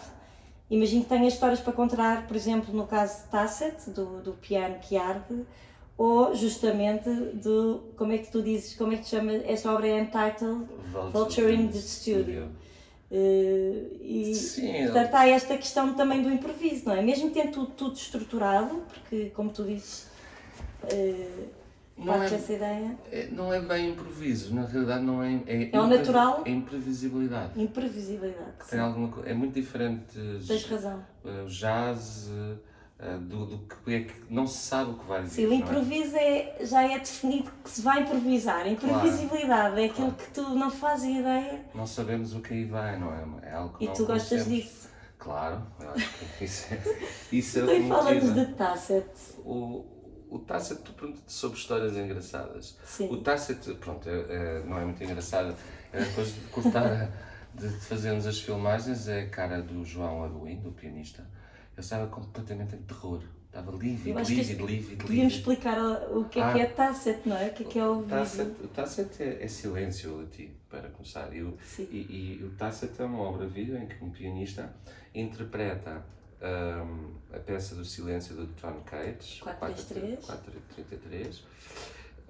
Imagino 0.72 1.04
que 1.04 1.10
tenhas 1.10 1.34
histórias 1.34 1.60
para 1.60 1.74
contar, 1.74 2.26
por 2.28 2.36
exemplo, 2.36 2.74
no 2.74 2.88
caso 2.88 3.24
de 3.24 3.30
Tasset, 3.30 3.90
do, 3.90 4.22
do 4.22 4.32
piano 4.32 4.80
que 4.80 4.96
arde, 4.96 5.46
ou 5.98 6.34
justamente 6.34 7.10
do, 7.10 7.92
como 7.98 8.14
é 8.14 8.18
que 8.18 8.32
tu 8.32 8.42
dizes, 8.42 8.74
como 8.76 8.94
é 8.94 8.96
que 8.96 9.04
te 9.04 9.10
chama, 9.10 9.34
esta 9.34 9.70
obra 9.70 9.88
é 9.88 10.00
entitled 10.00 10.66
Vulture 11.12 11.54
in 11.54 11.68
the 11.68 11.78
Studio. 11.78 12.48
Uh, 13.12 13.98
e 14.02 14.34
Sim, 14.34 14.84
portanto 14.84 15.14
há 15.16 15.28
esta 15.28 15.58
questão 15.58 15.94
também 15.94 16.24
do 16.24 16.32
improviso, 16.32 16.86
não 16.86 16.96
é? 16.96 17.02
Mesmo 17.02 17.30
tendo 17.32 17.52
tudo, 17.52 17.72
tudo 17.74 17.96
estruturado, 17.98 18.82
porque 18.88 19.30
como 19.32 19.50
tu 19.50 19.66
dizes, 19.66 20.08
uh, 20.86 21.50
não 22.06 22.24
é, 22.24 22.26
essa 22.26 22.54
ideia? 22.54 22.98
É, 23.12 23.28
não 23.32 23.54
é 23.54 23.62
bem 23.62 23.92
improviso, 23.92 24.54
na 24.54 24.66
realidade 24.66 25.04
não 25.04 25.24
é. 25.24 25.42
É, 25.46 25.70
é 25.72 25.80
o 25.80 25.88
natural? 25.88 26.44
É 26.46 26.52
imprevisibilidade. 26.52 27.62
Imprevisibilidade. 27.62 28.52
Tem 28.70 28.80
alguma, 28.80 29.26
é 29.26 29.34
muito 29.34 29.54
diferente. 29.54 30.18
Tens 30.48 30.66
razão. 30.66 31.04
O 31.24 31.48
jazz. 31.48 32.30
Uh, 32.30 32.72
do, 33.20 33.46
do 33.48 33.58
que 33.58 33.96
é 33.96 34.00
que 34.02 34.14
não 34.30 34.46
se 34.46 34.60
sabe 34.60 34.92
o 34.92 34.94
que 34.94 35.06
vai 35.06 35.24
dizer. 35.24 35.42
Sim, 35.42 35.48
o 35.48 35.54
é? 35.54 35.56
improviso 35.56 36.16
é? 36.16 36.40
é? 36.40 36.66
já 36.66 36.84
é 36.84 37.00
definido 37.00 37.52
que 37.64 37.70
se 37.72 37.82
vai 37.82 38.02
improvisar. 38.02 38.68
Imprevisibilidade 38.68 39.48
claro, 39.48 39.80
é 39.80 39.86
aquilo 39.86 40.12
claro. 40.12 40.24
que 40.24 40.32
tu 40.32 40.50
não 40.50 40.70
fazes 40.70 41.18
ideia. 41.18 41.66
Não 41.74 41.88
sabemos 41.88 42.36
o 42.36 42.42
que 42.42 42.54
aí 42.54 42.66
vai, 42.66 43.00
não 43.00 43.12
é? 43.12 43.50
É 43.50 43.54
algo 43.54 43.76
que 43.76 43.86
E 43.86 43.88
tu 43.88 44.06
gostas 44.06 44.46
disso? 44.46 44.82
Claro, 45.18 45.62
eu 45.80 45.90
acho 45.92 46.10
que 46.38 46.46
isso 46.46 46.74
é. 46.74 46.82
Isso 47.32 47.60
é 47.60 47.78
então, 47.78 47.90
fala-nos 47.90 48.34
de 48.34 48.46
Tasset. 48.54 49.10
O, 49.46 49.86
o 50.32 50.40
Tácito, 50.40 50.94
pronto, 50.94 51.20
sobre 51.28 51.58
histórias 51.60 51.98
engraçadas. 51.98 52.78
Sim. 52.86 53.10
O 53.12 53.18
Tácito, 53.18 53.76
pronto, 53.76 54.08
é, 54.08 54.14
é, 54.14 54.64
não 54.66 54.80
é 54.80 54.86
muito 54.86 55.04
engraçado. 55.04 55.54
É 55.92 56.00
depois 56.00 56.34
de 56.34 56.40
cortar, 56.48 57.12
de 57.54 57.68
fazermos 57.68 58.26
as 58.26 58.40
filmagens, 58.40 59.10
é 59.10 59.24
a 59.24 59.30
cara 59.30 59.62
do 59.62 59.84
João 59.84 60.24
Aruim, 60.24 60.56
do 60.56 60.72
pianista. 60.72 61.22
Ele 61.74 61.82
estava 61.82 62.08
completamente 62.08 62.76
em 62.76 62.82
terror. 62.82 63.22
Estava 63.46 63.72
lívido, 63.74 64.18
lívido, 64.18 64.66
lívido, 64.66 65.06
Podíamos 65.06 65.34
explicar 65.34 65.78
o 66.10 66.24
que 66.24 66.40
é 66.40 66.44
ah, 66.44 66.54
que 66.54 66.60
é 66.62 66.66
Tácito, 66.68 67.28
não 67.28 67.36
é? 67.36 67.48
O 67.48 67.54
que 67.54 67.64
é 67.64 67.66
que 67.66 67.80
é 67.80 67.86
o 67.86 68.04
Tácito, 68.04 68.64
O 68.64 68.68
Tácito 68.70 69.22
é, 69.22 69.44
é 69.44 69.48
silêncio 69.50 70.18
latim, 70.18 70.52
para 70.70 70.88
começar. 70.88 71.36
E 71.36 71.44
o, 71.44 71.58
e, 71.78 72.38
e, 72.40 72.46
o 72.46 72.52
Tácito 72.52 73.04
é 73.04 73.06
uma 73.06 73.20
obra-vida 73.20 73.78
em 73.78 73.88
que 73.88 74.02
um 74.02 74.10
pianista 74.10 74.74
interpreta 75.14 76.02
um, 76.42 77.12
a 77.34 77.40
peça 77.40 77.76
do 77.76 77.86
Silêncio 77.86 78.36
do 78.36 78.48
John 78.54 78.82
Cage, 78.86 79.42
433, 79.42 81.44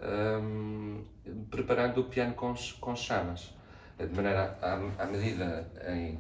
um, 0.04 1.04
preparando 1.50 2.02
o 2.02 2.04
piano 2.06 2.34
com, 2.34 2.54
com 2.80 2.96
chamas, 2.96 3.54
de 3.98 4.16
maneira 4.16 4.58
à, 4.62 5.04
à 5.04 5.06
medida 5.06 5.70
em 5.88 6.20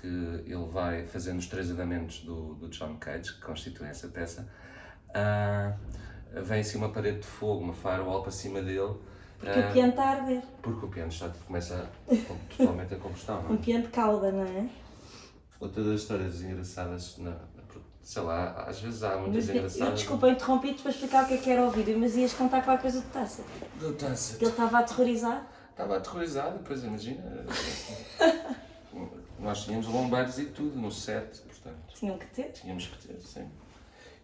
que 0.00 0.06
ele 0.06 0.66
vai 0.70 1.06
fazendo 1.06 1.38
os 1.38 1.46
três 1.46 1.70
andamentos 1.70 2.20
do, 2.20 2.54
do 2.54 2.68
John 2.68 2.96
Cage, 2.96 3.34
que 3.34 3.40
constituem 3.40 3.90
essa 3.90 4.08
peça, 4.08 4.48
uh, 5.10 6.42
vem 6.42 6.60
assim 6.60 6.78
uma 6.78 6.90
parede 6.90 7.20
de 7.20 7.26
fogo, 7.26 7.64
uma 7.64 7.74
firewall 7.74 8.22
para 8.22 8.32
cima 8.32 8.62
dele. 8.62 8.96
Porque 9.38 9.58
o 9.58 9.72
piano 9.72 9.90
está 9.90 10.02
a 10.02 10.10
arder. 10.10 10.42
Porque 10.62 10.86
o 10.86 10.88
piano 10.88 11.10
está, 11.10 11.28
começa 11.46 11.88
totalmente 12.56 12.94
a 12.94 12.98
combustão. 12.98 13.42
Não 13.42 13.50
é? 13.50 13.52
Um 13.52 13.56
piano 13.56 13.84
de 13.84 13.90
cauda, 13.90 14.32
não 14.32 14.44
é? 14.44 14.68
Outra 15.60 15.82
das 15.82 16.02
histórias 16.02 16.40
engraçadas, 16.40 17.18
na, 17.18 17.36
sei 18.00 18.22
lá, 18.22 18.52
às 18.62 18.80
vezes 18.80 19.02
há 19.02 19.18
muitas 19.18 19.46
mas, 19.46 19.56
engraçadas. 19.56 19.88
Eu, 19.88 19.94
desculpa, 19.94 20.30
interrompi-te 20.30 20.82
para 20.82 20.90
explicar 20.90 21.24
o 21.24 21.28
que 21.28 21.34
é 21.34 21.36
que 21.36 21.50
era 21.50 21.62
o 21.62 21.70
vídeo, 21.70 21.98
mas 21.98 22.16
ias 22.16 22.32
contar 22.32 22.62
qualquer 22.62 22.82
coisa 22.82 23.00
do 23.00 23.10
Taça. 23.10 23.44
Do 23.78 23.92
Taça. 23.92 24.36
Ele 24.40 24.50
estava 24.50 24.78
aterrorizado? 24.78 25.46
Estava 25.70 25.96
aterrorizado, 25.96 26.58
depois 26.58 26.84
imagina. 26.84 27.22
nós 29.38 29.64
tínhamos 29.64 29.86
bombeiros 29.86 30.38
e 30.38 30.46
tudo 30.46 30.78
no 30.78 30.90
set, 30.90 31.40
portanto. 31.42 31.94
Tinham 31.94 32.18
que 32.18 32.26
ter? 32.26 32.52
Tínhamos 32.52 32.86
que 32.86 33.08
ter, 33.08 33.20
sim. 33.20 33.50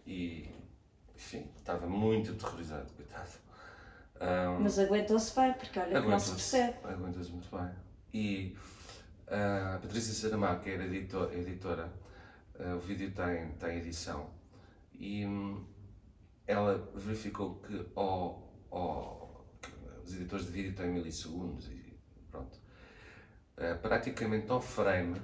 E, 0.07 0.49
enfim, 1.15 1.49
estava 1.57 1.87
muito 1.87 2.31
aterrorizado, 2.31 2.91
coitado. 2.93 3.45
Um, 4.21 4.63
mas 4.63 4.79
aguentou-se 4.79 5.35
bem, 5.35 5.53
porque 5.53 5.79
olha 5.79 6.01
que 6.01 6.07
não 6.07 6.19
se 6.19 6.31
percebe. 6.31 6.77
Aguentou-se 6.83 7.31
muito 7.31 7.55
bem. 7.55 7.69
E 8.13 8.55
a 9.27 9.79
Patrícia 9.81 10.13
Saramago, 10.13 10.63
que 10.63 10.69
era 10.69 10.85
editor, 10.85 11.33
editora, 11.33 11.91
uh, 12.59 12.75
o 12.75 12.79
vídeo 12.79 13.11
tem, 13.11 13.49
tem 13.53 13.77
edição, 13.77 14.29
e 14.93 15.25
um, 15.25 15.65
ela 16.47 16.89
verificou 16.93 17.55
que, 17.55 17.85
oh, 17.95 18.35
oh, 18.71 19.27
que 19.61 19.71
os 20.03 20.15
editores 20.15 20.45
de 20.45 20.51
vídeo 20.51 20.75
têm 20.75 20.89
milissegundos 20.89 21.67
e 21.67 21.97
pronto. 22.29 22.59
Uh, 23.57 23.77
praticamente 23.81 24.51
ao 24.51 24.61
frame, 24.61 25.19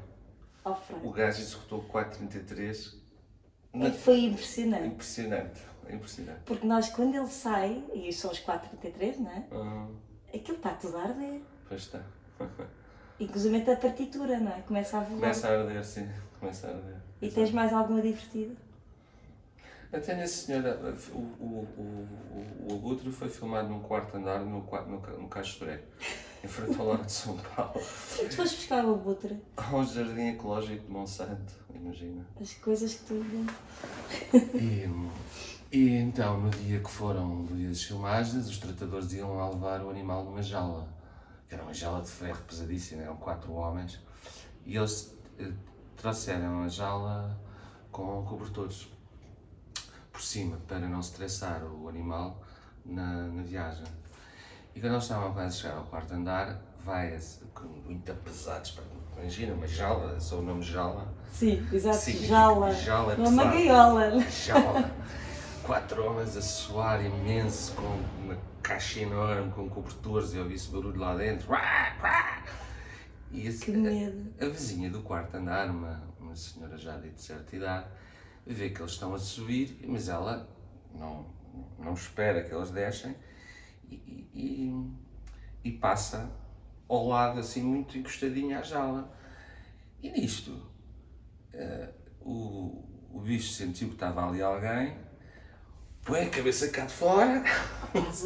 ao 0.64 0.80
frame, 0.80 1.06
o 1.06 1.12
gajo 1.12 1.42
executou 1.42 1.84
4.33. 1.84 2.96
Na... 3.74 3.92
Foi 3.92 4.26
impressionante. 4.26 4.88
Impressionante, 4.88 5.62
impressionante. 5.90 6.42
Porque 6.46 6.66
nós, 6.66 6.90
quando 6.90 7.16
ele 7.16 7.28
sai, 7.28 7.84
e 7.94 8.12
são 8.12 8.32
os 8.32 8.40
4.33, 8.40 9.18
não 9.18 9.32
é? 9.32 9.48
Uhum. 9.52 9.96
Aquilo 10.34 10.58
está 10.58 10.74
tudo 10.74 10.98
a 10.98 11.04
arder. 11.04 11.42
Pois 11.68 11.82
está. 11.82 12.04
Inclusive 13.22 13.72
a 13.72 13.76
partitura, 13.76 14.40
não 14.40 14.52
é? 14.52 14.62
Começa 14.62 14.98
a 14.98 15.02
voar. 15.02 15.20
Começa 15.20 15.48
a 15.48 15.60
arder, 15.60 15.86
sim. 15.86 16.10
Começa 16.40 16.68
a 16.68 16.70
arder. 16.72 16.96
E 17.22 17.30
tens 17.30 17.52
mais 17.52 17.72
alguma 17.72 18.02
divertida? 18.02 18.56
Até 19.94 20.16
nesse 20.16 20.46
senhor, 20.46 20.64
o, 21.14 21.18
o, 21.18 21.68
o, 21.78 22.68
o 22.68 22.76
Abutre 22.76 23.12
foi 23.12 23.30
filmado 23.30 23.70
num 23.70 23.82
quarto 23.82 24.18
andar 24.18 24.40
no, 24.40 24.62
no, 24.62 25.20
no 25.20 25.28
Castoré, 25.28 25.82
em 26.44 26.48
frente 26.48 26.80
ao 26.80 26.88
Largo 26.88 27.06
de 27.06 27.12
São 27.12 27.38
Paulo. 27.38 27.74
Tu 27.74 28.34
foste 28.34 28.56
buscar 28.56 28.86
o 28.86 28.94
Abutre? 28.96 29.38
Ao 29.56 29.84
Jardim 29.84 30.30
Ecológico 30.30 30.86
de 30.86 30.92
Monsanto, 30.92 31.54
imagina. 31.76 32.26
As 32.40 32.54
coisas 32.56 32.96
que 32.96 33.06
tu... 33.06 33.26
E, 34.56 34.90
e 35.78 35.90
então, 35.98 36.40
no 36.40 36.50
dia 36.50 36.80
que 36.80 36.90
foram, 36.90 37.28
no 37.28 37.56
dia 37.56 37.68
das 37.68 37.84
filmagens, 37.84 38.48
os 38.48 38.58
tratadores 38.58 39.12
iam 39.12 39.36
lá 39.36 39.50
levar 39.50 39.82
o 39.84 39.90
animal 39.90 40.24
numa 40.24 40.42
jaula 40.42 40.88
era 41.52 41.64
uma 41.64 41.74
jaula 41.74 42.02
de 42.02 42.10
ferro 42.10 42.42
pesadíssima, 42.48 43.04
eram 43.04 43.18
quatro 43.18 43.54
homens, 43.54 44.00
e 44.66 44.78
eles 44.78 45.18
eh, 45.38 45.52
trouxeram 45.98 46.64
a 46.64 46.68
jaula 46.68 47.38
com 47.92 48.24
cobertores 48.24 48.88
por 50.12 50.22
cima, 50.22 50.58
para 50.68 50.80
não 50.80 51.00
estressar 51.00 51.64
o 51.64 51.90
animal 51.90 52.42
na, 52.86 53.28
na 53.28 53.44
viagem. 53.44 53.86
E 54.74 54.80
quando 54.80 54.94
eles 54.94 55.04
estavam 55.04 55.34
quase 55.34 55.58
a 55.58 55.62
chegar 55.62 55.78
ao 55.78 55.84
quarto 55.86 56.14
andar, 56.14 56.62
vai 56.84 57.20
muito 57.86 58.14
pesados, 58.16 58.78
imagina, 59.18 59.54
uma 59.54 59.68
jaula, 59.68 60.20
só 60.20 60.40
o 60.40 60.42
nome 60.42 60.62
jaula. 60.64 61.08
Sim, 61.32 61.68
exato, 61.72 62.12
jaula. 62.12 62.74
Jaula 62.74 63.14
é 63.14 63.18
Uma 63.18 63.46
gaiola. 63.46 64.20
Jaula. 64.30 64.92
Quatro 65.64 66.04
homens 66.06 66.36
a 66.36 66.42
suar 66.42 67.04
imenso, 67.04 67.74
com 67.76 68.24
uma 68.24 68.38
caixa 68.62 69.02
enorme, 69.02 69.52
com 69.52 69.70
cobertores, 69.70 70.34
e 70.34 70.40
ouvi-se 70.40 70.70
barulho 70.70 71.00
lá 71.00 71.16
dentro. 71.16 71.54
E 73.32 73.48
medo. 73.72 74.34
a, 74.40 74.46
a 74.46 74.50
vizinha 74.50 74.90
do 74.90 75.02
quarto 75.02 75.36
andar, 75.36 75.70
uma, 75.70 76.04
uma 76.20 76.36
senhora 76.36 76.78
já 76.78 76.98
de 76.98 77.22
certa 77.22 77.56
idade, 77.56 77.88
vê 78.46 78.70
que 78.70 78.82
eles 78.82 78.92
estão 78.92 79.14
a 79.14 79.20
subir, 79.20 79.80
mas 79.88 80.10
ela 80.10 80.50
não, 80.94 81.26
não 81.80 81.94
espera 81.94 82.44
que 82.44 82.54
eles 82.54 82.72
descem 82.72 83.16
e, 83.90 84.28
e, 84.34 84.92
e 85.64 85.72
passa 85.72 86.30
ao 86.88 87.08
lado, 87.08 87.40
assim, 87.40 87.62
muito 87.62 87.98
encostadinha 87.98 88.60
à 88.60 88.62
jala. 88.64 89.16
E 90.02 90.10
nisto, 90.10 90.62
eh, 91.54 91.90
o, 92.20 92.84
o 93.14 93.22
bicho 93.22 93.54
sentiu 93.54 93.88
que 93.88 93.94
estava 93.94 94.28
ali 94.28 94.42
alguém, 94.42 94.98
põe 96.06 96.24
a 96.24 96.30
cabeça 96.30 96.68
cá 96.70 96.86
de 96.86 96.94
fora 96.94 97.44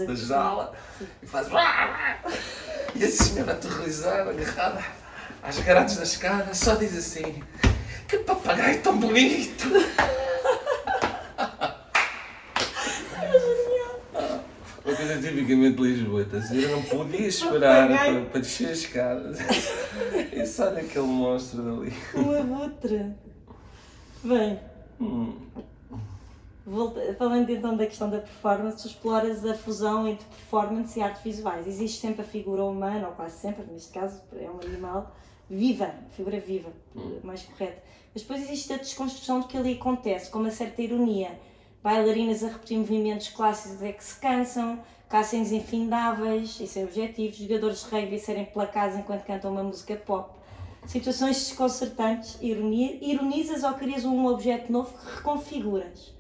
da 0.08 0.16
jala 0.16 0.74
e 1.22 1.28
faz. 1.28 1.48
E 2.96 3.04
a 3.04 3.10
senhora 3.12 3.52
aterrorizada, 3.54 4.30
agarrada 4.32 4.84
às 5.44 5.60
grades 5.60 5.98
da 5.98 6.04
escada, 6.04 6.54
só 6.54 6.76
diz 6.76 6.96
assim: 6.98 7.44
Que 8.08 8.20
papagaio 8.20 8.82
tão 8.82 8.98
bonito! 8.98 9.66
Uma 14.86 14.96
coisa 14.96 15.18
tipicamente 15.20 15.78
de 15.78 15.82
Lisboa, 15.84 16.28
a 16.32 16.42
senhora 16.42 16.76
não 16.76 16.84
podia 16.84 17.28
esperar 17.28 17.88
para, 17.88 18.22
para 18.26 18.40
descer 18.42 18.70
as 18.70 18.78
escadas. 18.80 19.38
E 20.32 20.46
só 20.46 20.70
naquele 20.72 21.08
monstro 21.08 21.64
dali. 21.64 21.94
Um 22.14 22.40
abutre. 22.40 23.14
Bem, 24.24 24.60
Hum. 25.02 25.36
Falando 27.18 27.50
então 27.52 27.78
da 27.78 27.86
questão 27.86 28.10
da 28.10 28.20
performance, 28.20 28.82
tu 28.82 28.88
exploras 28.88 29.46
a 29.46 29.54
fusão 29.54 30.08
entre 30.08 30.26
performance 30.26 30.98
e 31.00 31.02
artes 31.02 31.22
visuais. 31.22 31.68
Existe 31.68 32.02
sempre 32.02 32.24
a 32.24 32.26
figura 32.26 32.64
humana, 32.64 33.08
ou 33.08 33.14
quase 33.14 33.38
sempre, 33.38 33.66
neste 33.72 33.94
caso 33.94 34.22
é 34.36 34.50
um 34.50 34.60
animal, 34.60 35.16
viva, 35.48 35.94
figura 36.12 36.40
viva, 36.40 36.72
mais 37.24 37.44
correto. 37.44 37.82
Mas 38.14 38.24
depois 38.24 38.42
existe 38.42 38.74
a 38.74 38.78
desconstrução 38.78 39.42
do 39.42 39.48
que 39.48 39.58
ali 39.58 39.74
acontece, 39.74 40.32
com 40.32 40.40
uma 40.40 40.50
certa 40.50 40.82
ironia. 40.82 41.40
Bailarinas 41.84 42.44
a 42.44 42.48
repetir 42.48 42.80
movimentos 42.80 43.30
clássicos 43.30 43.78
até 43.78 43.94
que 43.94 44.04
se 44.04 44.20
cansam, 44.20 44.80
caçens 45.08 45.52
infindáveis 45.52 46.60
e 46.60 46.66
sem 46.66 46.84
objetivos, 46.84 47.38
jogadores 47.38 47.84
de 47.84 47.90
rugby 47.92 48.18
serem 48.18 48.46
placados 48.46 48.98
enquanto 48.98 49.24
cantam 49.24 49.52
uma 49.52 49.62
música 49.62 49.96
pop. 49.96 50.34
Situações 50.88 51.38
desconcertantes, 51.38 52.40
ironia, 52.42 52.98
ironizas 53.02 53.64
ou 53.64 53.74
crias 53.74 54.04
um 54.04 54.26
objeto 54.26 54.72
novo 54.72 54.98
que 54.98 55.16
reconfiguras. 55.18 56.15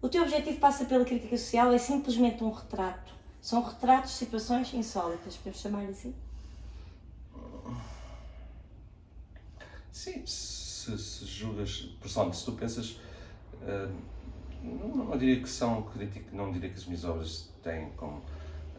O 0.00 0.08
teu 0.08 0.22
objetivo 0.22 0.58
passa 0.60 0.84
pela 0.84 1.04
crítica 1.04 1.36
social, 1.36 1.72
é 1.72 1.78
simplesmente 1.78 2.42
um 2.44 2.50
retrato. 2.50 3.12
São 3.40 3.62
retratos 3.62 4.12
de 4.12 4.16
situações 4.16 4.72
insólitas, 4.74 5.36
podemos 5.36 5.60
chamar 5.60 5.84
assim? 5.84 6.14
Sim, 9.90 10.24
se, 10.26 10.96
se 10.98 11.24
julgas. 11.26 11.80
Portanto, 12.00 12.34
se 12.34 12.44
tu 12.44 12.52
pensas. 12.52 13.00
eh, 13.62 13.88
não, 14.62 14.88
não 15.06 15.18
diria 15.18 15.40
que 15.40 15.48
são 15.48 15.82
críticas, 15.82 16.32
não 16.32 16.52
diria 16.52 16.68
que 16.70 16.76
as 16.76 16.84
minhas 16.86 17.04
obras 17.04 17.52
têm 17.62 17.90
como 17.92 18.22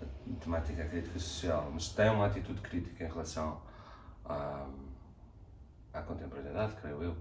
eh, 0.02 0.06
temática 0.42 0.84
a 0.84 0.88
crítica 0.88 1.20
social, 1.20 1.70
mas 1.74 1.90
têm 1.90 2.10
uma 2.10 2.28
atitude 2.28 2.62
crítica 2.62 3.04
em 3.04 3.08
relação 3.08 3.62
à, 4.26 4.68
à 5.94 6.02
contemporaneidade, 6.02 6.76
creio 6.82 7.04
eu. 7.04 7.16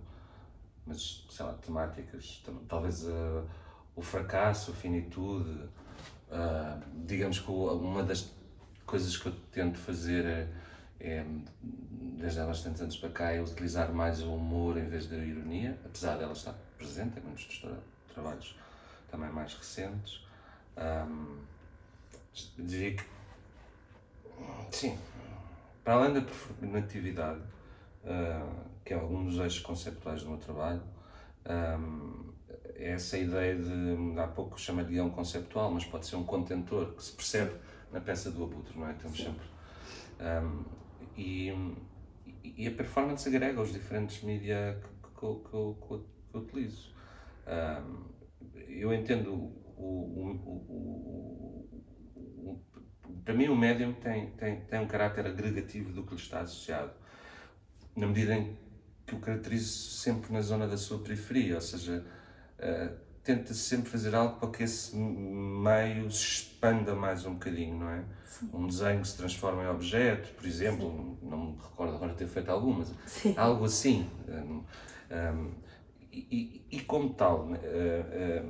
Mas, 0.87 1.27
sei 1.31 1.45
lá, 1.47 1.53
temáticas, 1.55 2.43
talvez 2.69 3.07
eh, 3.09 3.43
o 3.99 4.03
fracasso, 4.03 4.71
a 4.71 4.75
finitude. 4.75 5.69
eh, 6.31 6.79
digamos 7.07 7.39
que 7.41 7.51
uma 7.51 8.03
das 8.03 8.31
coisas 8.87 9.17
que 9.17 9.27
eu 9.27 9.33
tento 9.51 9.79
fazer 9.79 10.25
é, 10.27 10.49
é, 11.01 11.25
desde 11.63 12.41
há 12.41 12.47
bastantes 12.47 12.81
anos 12.83 12.97
para 12.97 13.09
cá, 13.11 13.33
é 13.33 13.41
utilizar 13.41 13.93
mais 13.93 14.23
o 14.23 14.35
humor 14.35 14.77
em 14.79 14.87
vez 14.89 15.07
da 15.09 15.17
ironia, 15.17 15.79
apesar 15.85 16.17
dela 16.17 16.33
estar 16.33 16.55
presente 16.77 17.19
em 17.19 17.23
muitos 17.23 17.47
dos 17.47 17.59
tra- 17.59 17.81
trabalhos 18.15 18.57
também 19.11 19.31
mais 19.31 19.55
recentes. 19.55 20.25
Ahm, 20.77 21.39
diria 22.59 22.95
que, 22.97 23.05
sim, 24.71 24.99
para 25.83 25.95
além 25.95 26.13
da 26.13 26.21
performatividade, 26.21 27.41
ah, 28.05 28.47
que 28.85 28.93
é 28.95 28.97
um 28.97 29.25
dos 29.25 29.39
eixos 29.39 29.61
conceptuais 29.61 30.23
do 30.23 30.29
meu 30.31 30.39
trabalho, 30.39 30.83
é 31.45 31.77
essa 32.79 33.19
ideia 33.19 33.57
de, 33.57 34.19
há 34.21 34.29
pouco 34.29 34.59
chama 34.61 34.85
de 34.85 34.91
guião 34.93 35.11
conceptual, 35.11 35.71
mas 35.71 35.85
pode 35.85 36.07
ser 36.07 36.17
um 36.17 36.25
contentor 36.25 36.95
que 36.95 37.03
se 37.03 37.13
percebe 37.13 37.53
na 37.93 38.01
peça 38.01 38.31
do 38.31 38.45
abutre, 38.45 38.79
não 38.79 38.89
é? 38.89 38.93
Temos 38.95 39.19
sempre. 39.19 39.47
ahm, 40.21 40.65
e, 41.17 41.53
e 42.45 42.67
a 42.67 42.71
performance 42.71 43.29
agrega 43.29 43.61
os 43.61 43.73
diferentes 43.73 44.23
mídias 44.23 44.77
que, 44.77 44.89
que, 44.89 45.11
que, 45.19 45.25
eu- 45.55 45.75
que 45.87 45.91
eu- 45.95 46.07
utilizo. 46.35 46.95
Ahm, 47.47 48.05
eu 48.69 48.93
entendo 48.93 49.33
o, 49.35 49.57
o, 49.77 50.31
o- 50.47 51.69
o- 52.17 52.61
para 53.25 53.35
mim 53.35 53.49
o 53.49 53.57
médium 53.57 53.93
tem, 53.95 54.31
tem, 54.33 54.61
tem 54.63 54.81
um 54.81 54.87
caráter 54.87 55.27
agregativo 55.27 55.93
do 55.93 56.05
que 56.05 56.15
lhe 56.15 56.21
está 56.21 56.41
associado 56.41 56.93
na 57.97 58.07
medida 58.07 58.35
em 58.35 58.57
que 59.07 59.15
o 59.15 59.21
caracterizo 59.21 59.73
sempre 59.91 60.33
na 60.33 60.41
zona 60.41 60.67
da 60.69 60.77
sua 60.77 60.99
periferia, 61.03 61.57
ou 61.57 61.61
seja, 61.61 62.05
eh, 62.59 62.91
tenta 63.25 63.53
sempre 63.55 63.91
fazer 63.91 64.15
algo 64.15 64.39
para 64.41 64.51
que 64.51 64.63
esse 64.63 64.97
meio 64.97 66.11
se 66.11 66.25
expanda 66.25 66.95
mais 66.95 67.25
um 67.27 67.35
bocadinho, 67.35 67.79
não 67.79 67.91
é? 67.91 68.05
Um 68.53 68.67
desenho 68.69 69.01
que 69.03 69.09
se 69.09 69.17
transforma 69.17 69.65
em 69.65 69.69
objeto, 69.69 70.33
por 70.35 70.47
exemplo, 70.47 71.19
não 71.23 71.53
me 71.53 71.57
recordo 71.61 71.95
agora 71.97 72.13
de 72.13 72.19
ter 72.19 72.29
feito 72.29 72.51
algumas, 72.51 72.93
Sim. 73.07 73.35
algo 73.37 73.65
assim. 73.65 74.09
hum, 74.29 74.63
hum, 75.11 75.51
e, 76.13 76.63
e- 76.71 76.77
e 76.77 76.81
como 76.81 77.11
tal, 77.15 77.49
eh, 77.55 78.05
eh, 78.11 78.45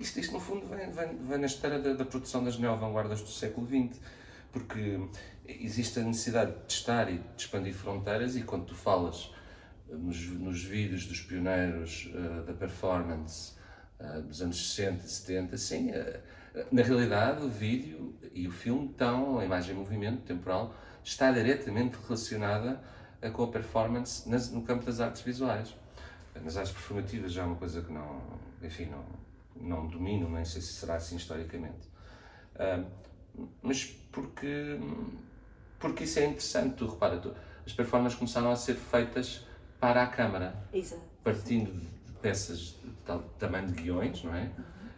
isto, 0.00 0.18
isto 0.20 0.32
no 0.32 0.40
fundo 0.40 0.66
vem, 0.66 0.90
vem, 0.90 1.16
vem 1.16 1.38
na 1.38 1.46
esteira 1.46 1.78
da, 1.78 1.92
da 1.94 2.04
produção 2.04 2.42
das 2.44 2.58
neo-vanguardas 2.58 3.20
do 3.22 3.28
século 3.28 3.66
XX, 3.66 4.00
porque 4.52 5.00
existe 5.46 6.00
a 6.00 6.02
necessidade 6.02 6.52
de 6.52 6.58
testar 6.64 7.08
e 7.10 7.18
de 7.18 7.24
expandir 7.42 7.74
fronteiras 7.74 8.36
e 8.36 8.42
quando 8.42 8.66
tu 8.66 8.74
falas 8.74 9.30
nos, 9.88 10.26
nos 10.30 10.62
vídeos 10.62 11.06
dos 11.06 11.20
pioneiros 11.20 12.10
eh, 12.14 12.42
da 12.46 12.52
performance 12.52 13.54
eh, 13.98 14.20
dos 14.22 14.42
anos 14.42 14.74
60 14.74 15.04
e 15.04 15.08
70, 15.08 15.56
sim, 15.56 15.90
eh, 15.90 16.20
na 16.72 16.82
realidade 16.82 17.44
o 17.44 17.48
vídeo 17.48 18.14
e 18.32 18.48
o 18.48 18.50
filme 18.50 18.90
estão, 18.90 19.38
a 19.38 19.44
imagem 19.44 19.74
em 19.74 19.78
movimento 19.78 20.22
temporal, 20.22 20.74
está 21.04 21.30
diretamente 21.30 21.96
relacionada 22.02 22.80
com 23.32 23.44
a 23.44 23.48
performance 23.48 24.28
no 24.52 24.62
campo 24.62 24.84
das 24.84 25.00
artes 25.00 25.22
visuais. 25.22 25.74
Nas 26.42 26.56
artes 26.56 26.72
performativas 26.72 27.32
já 27.32 27.42
é 27.42 27.44
uma 27.44 27.56
coisa 27.56 27.82
que 27.82 27.92
não, 27.92 28.22
enfim, 28.62 28.86
não, 28.86 29.04
não 29.56 29.86
domino, 29.86 30.28
nem 30.30 30.44
sei 30.44 30.60
se 30.60 30.74
será 30.74 30.96
assim 30.96 31.16
historicamente. 31.16 31.88
Mas 33.62 33.84
porque, 33.84 34.78
porque 35.78 36.04
isso 36.04 36.18
é 36.18 36.24
interessante, 36.24 36.76
tu 36.76 36.86
repara, 36.86 37.18
tu, 37.18 37.34
as 37.64 37.72
performances 37.72 38.18
começaram 38.18 38.50
a 38.50 38.56
ser 38.56 38.74
feitas 38.74 39.46
para 39.80 40.02
a 40.02 40.06
câmara, 40.06 40.56
Exato. 40.72 41.02
partindo 41.22 41.72
de 41.72 41.86
peças 42.22 42.58
de 42.82 42.90
tal 43.04 43.20
tamanho 43.38 43.68
de 43.68 43.82
guiões, 43.82 44.22
não 44.24 44.34
é? 44.34 44.50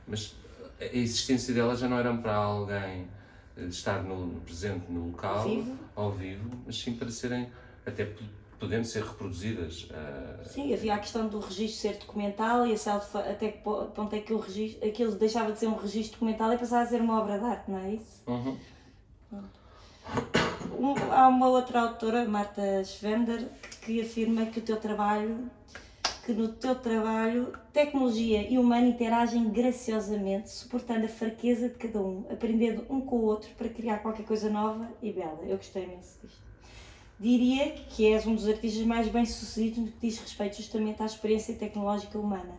Mas 0.06 0.34
a 0.80 0.84
existência 0.96 1.52
delas 1.52 1.80
já 1.80 1.88
não 1.88 1.98
era 1.98 2.14
para 2.16 2.34
alguém 2.34 3.08
eh, 3.56 3.64
estar 3.64 4.02
no, 4.02 4.40
presente 4.40 4.90
no 4.90 5.08
local, 5.08 5.38
Ao 5.40 5.48
vivo. 5.48 5.78
ao 5.96 6.12
vivo, 6.12 6.50
mas 6.64 6.78
sim 6.78 6.94
para 6.94 7.10
serem, 7.10 7.50
até 7.84 8.12
podendo 8.58 8.84
ser 8.84 9.02
reproduzidas. 9.04 9.88
ah, 9.92 10.42
Sim, 10.44 10.72
havia 10.72 10.94
a 10.94 10.98
questão 10.98 11.28
do 11.28 11.38
registro 11.40 11.80
ser 11.92 11.98
documental 11.98 12.66
e 12.66 12.74
até 12.74 13.52
que 13.52 13.58
po- 13.62 13.86
ponto 13.86 14.14
é 14.14 14.20
que 14.20 14.32
o 14.32 14.38
registro, 14.38 14.88
aquilo 14.88 15.12
deixava 15.16 15.52
de 15.52 15.58
ser 15.58 15.66
um 15.66 15.76
registro 15.76 16.12
documental 16.14 16.52
e 16.52 16.58
passava 16.58 16.82
a 16.82 16.86
ser 16.86 17.00
uma 17.00 17.20
obra 17.20 17.38
de 17.38 17.44
arte, 17.44 17.70
não 17.70 17.78
é 17.78 17.94
isso? 17.94 18.22
uhum. 18.26 18.56
Um- 19.32 19.57
há 21.18 21.28
uma 21.28 21.48
outra 21.48 21.80
autora, 21.80 22.24
Marta 22.26 22.84
Schwender, 22.84 23.48
que 23.82 24.00
afirma 24.00 24.46
que 24.46 24.60
o 24.60 24.62
teu 24.62 24.76
trabalho, 24.76 25.50
que 26.24 26.32
no 26.32 26.48
teu 26.48 26.74
trabalho, 26.74 27.52
tecnologia 27.72 28.48
e 28.48 28.58
humano 28.58 28.86
interagem 28.86 29.48
graciosamente, 29.50 30.50
suportando 30.50 31.06
a 31.06 31.08
fraqueza 31.08 31.68
de 31.68 31.74
cada 31.74 32.00
um, 32.00 32.24
aprendendo 32.30 32.84
um 32.88 33.00
com 33.00 33.16
o 33.16 33.24
outro 33.24 33.50
para 33.56 33.68
criar 33.68 33.98
qualquer 33.98 34.24
coisa 34.24 34.48
nova 34.48 34.88
e 35.02 35.12
bela. 35.12 35.40
Eu 35.42 35.56
gostei 35.56 35.84
imenso 35.84 36.18
disto. 36.22 36.48
Diria 37.18 37.72
que 37.72 38.12
és 38.12 38.24
um 38.26 38.34
dos 38.34 38.46
artistas 38.46 38.86
mais 38.86 39.08
bem-sucedidos 39.08 39.78
no 39.78 39.86
que 39.90 40.06
diz 40.06 40.18
respeito 40.18 40.56
justamente 40.56 41.02
à 41.02 41.06
experiência 41.06 41.54
tecnológica 41.54 42.16
humana. 42.16 42.54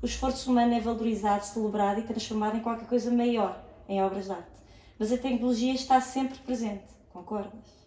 O 0.00 0.06
esforço 0.06 0.50
humano 0.50 0.72
é 0.72 0.80
valorizado, 0.80 1.44
celebrado 1.44 2.00
e 2.00 2.04
transformado 2.04 2.56
em 2.56 2.60
qualquer 2.60 2.86
coisa 2.86 3.10
maior, 3.10 3.62
em 3.86 4.02
obras 4.02 4.24
de 4.24 4.32
arte. 4.32 4.59
Mas 5.00 5.10
a 5.10 5.16
tecnologia 5.16 5.72
está 5.72 5.98
sempre 5.98 6.38
presente, 6.40 6.84
concordas? 7.10 7.80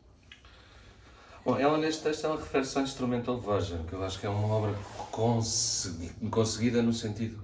Bom, 1.45 1.59
ela 1.59 1.77
neste 1.77 2.01
texto 2.01 2.25
ela 2.25 2.37
refere-se 2.37 2.75
ao 2.75 2.83
Instrumental 2.83 3.39
Version, 3.39 3.83
que 3.83 3.93
eu 3.93 4.03
acho 4.03 4.19
que 4.19 4.25
é 4.25 4.29
uma 4.29 4.47
obra 4.47 4.73
consegui- 5.11 6.09
conseguida 6.31 6.81
no 6.81 6.91
sentido 6.91 7.39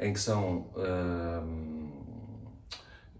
em 0.00 0.12
que 0.12 0.18
são. 0.18 0.66
hum, 0.76 1.92